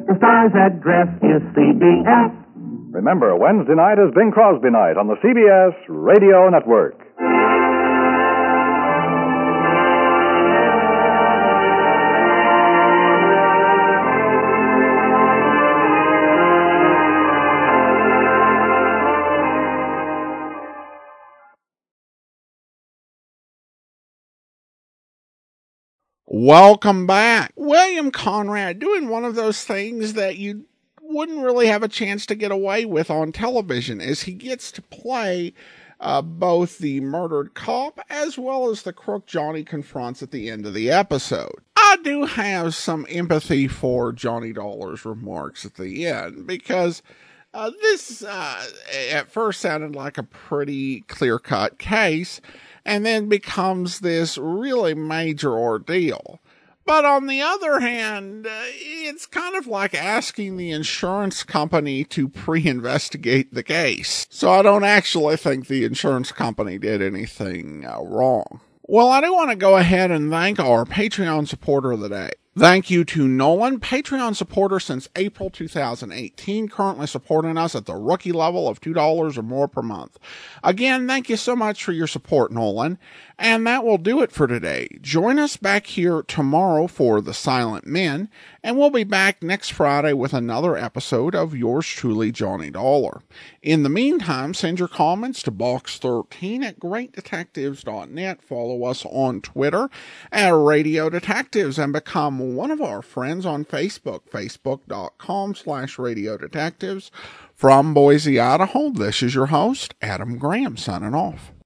The 0.09 0.15
star's 0.17 0.53
address 0.57 1.09
is 1.21 1.43
CBS. 1.53 2.33
Remember, 2.93 3.37
Wednesday 3.37 3.75
night 3.75 3.99
is 3.99 4.15
Bing 4.15 4.33
Crosby 4.33 4.71
night 4.71 4.97
on 4.97 5.09
the 5.09 5.17
CBS 5.21 5.77
Radio 5.89 6.49
Network. 6.49 7.06
Welcome 26.39 27.07
back. 27.07 27.53
William 27.57 28.11
Conrad 28.11 28.79
doing 28.79 29.09
one 29.09 29.25
of 29.25 29.37
those 29.37 29.65
things 29.65 30.13
that 30.13 30.37
you 30.37 30.67
wouldn't 31.01 31.43
really 31.43 31.67
have 31.69 31.83
a 31.83 31.89
chance 31.89 32.27
to 32.27 32.35
get 32.35 32.51
away 32.51 32.85
with 32.85 33.11
on 33.11 33.33
television 33.33 34.03
as 34.03 34.25
he 34.25 34.35
gets 34.35 34.71
to 34.73 34.83
play 34.83 35.55
uh, 35.99 36.21
both 36.21 36.77
the 36.77 37.01
murdered 37.01 37.55
cop 37.55 38.01
as 38.11 38.37
well 38.37 38.69
as 38.69 38.83
the 38.83 38.93
crook 38.93 39.25
Johnny 39.25 39.65
confronts 39.65 40.23
at 40.23 40.31
the 40.31 40.51
end 40.51 40.67
of 40.67 40.75
the 40.75 40.91
episode. 40.91 41.55
I 41.75 41.97
do 42.05 42.27
have 42.27 42.75
some 42.75 43.07
empathy 43.09 43.67
for 43.67 44.13
Johnny 44.13 44.53
Dollar's 44.53 45.07
remarks 45.07 45.65
at 45.65 45.77
the 45.77 46.07
end 46.07 46.47
because 46.47 47.03
uh, 47.55 47.71
this 47.81 48.23
uh, 48.23 48.63
at 49.09 49.31
first 49.31 49.63
sounded 49.63 49.97
like 49.97 50.19
a 50.19 50.23
pretty 50.23 51.01
clear 51.01 51.39
cut 51.39 51.79
case 51.79 52.43
and 52.87 53.05
then 53.05 53.29
becomes 53.29 54.01
this 54.01 54.39
really 54.39 54.95
major 54.95 55.53
ordeal. 55.53 56.41
But 56.87 57.05
on 57.05 57.27
the 57.27 57.43
other 57.43 57.81
hand, 57.81 58.47
uh, 58.47 58.51
it's 58.53 59.27
kind 59.27 59.57
of 59.57 59.67
like 59.67 59.93
asking 59.93 60.57
the 60.57 60.71
insurance 60.71 61.43
company 61.43 62.05
to 62.05 62.29
pre-investigate 62.29 63.53
the 63.53 63.65
case. 63.65 64.29
So 64.31 64.53
I 64.53 64.63
don't 64.63 64.85
actually 64.85 65.37
think 65.37 65.67
the 65.67 65.85
insurance 65.85 66.31
company 66.31 66.79
did 66.79 67.03
anything 67.03 67.85
uh, 67.85 68.01
wrong. 68.03 68.61
Well, 68.85 69.09
I 69.09 69.21
do 69.21 69.35
want 69.35 69.51
to 69.51 69.57
go 69.57 69.77
ahead 69.77 70.13
and 70.13 70.31
thank 70.31 70.61
our 70.61 70.85
Patreon 70.85 71.49
supporter 71.49 71.91
of 71.91 71.99
the 71.99 72.09
day. 72.09 72.31
Thank 72.59 72.89
you 72.89 73.05
to 73.05 73.29
Nolan, 73.29 73.81
Patreon 73.81 74.35
supporter 74.35 74.81
since 74.81 75.11
April 75.15 75.51
2018, 75.51 76.71
currently 76.71 77.07
supporting 77.07 77.59
us 77.59 77.75
at 77.75 77.85
the 77.85 77.95
rookie 77.95 78.33
level 78.33 78.67
of 78.67 78.81
$2 78.81 79.37
or 79.37 79.43
more 79.43 79.69
per 79.69 79.83
month. 79.83 80.19
Again, 80.65 81.07
thank 81.07 81.29
you 81.29 81.37
so 81.37 81.55
much 81.55 81.85
for 81.85 81.93
your 81.93 82.07
support, 82.07 82.51
Nolan. 82.51 82.97
And 83.39 83.67
that 83.67 83.85
will 83.85 83.99
do 83.99 84.23
it 84.23 84.33
for 84.33 84.47
today. 84.47 84.89
Join 85.03 85.39
us 85.39 85.59
back 85.59 85.85
here 85.85 86.23
tomorrow 86.23 86.87
for 86.87 87.21
The 87.21 87.35
Silent 87.35 87.87
Men, 87.87 88.31
and 88.67 88.77
we'll 88.77 88.91
be 88.91 89.05
back 89.05 89.45
next 89.45 89.71
Friday 89.71 90.13
with 90.13 90.35
another 90.35 90.77
episode 90.77 91.37
of 91.37 91.55
yours 91.55 91.87
truly, 91.87 92.33
Johnny 92.33 92.69
Dollar. 92.69 93.23
In 93.63 93.85
the 93.85 93.89
meantime, 93.89 94.55
send 94.55 94.81
your 94.81 94.89
comments 94.89 95.41
to 95.45 95.53
box13 95.53 96.65
at 96.65 96.81
greatdetectives.net. 96.81 98.43
Follow 98.43 98.83
us 98.83 99.07
on 99.07 99.41
Twitter 99.41 99.89
at 100.33 100.51
Radio 100.51 101.09
Detectives 101.09 101.79
and 101.79 101.93
become 101.93 102.57
one 102.57 102.73
of 102.73 102.83
our 102.83 103.03
friends 103.03 103.47
on 103.47 103.65
Facebook, 103.65 104.23
facebook.com 104.29 105.55
slash 105.55 105.97
Radio 105.97 106.37
Detectives. 106.37 107.13
From 107.55 107.95
Boise, 107.95 108.41
Idaho, 108.41 108.91
this 108.91 109.23
is 109.23 109.37
your 109.37 109.47
host, 109.47 109.95
Adam 110.03 110.39
Graham, 110.39 110.77
signing 110.77 111.15
off. 111.15 111.53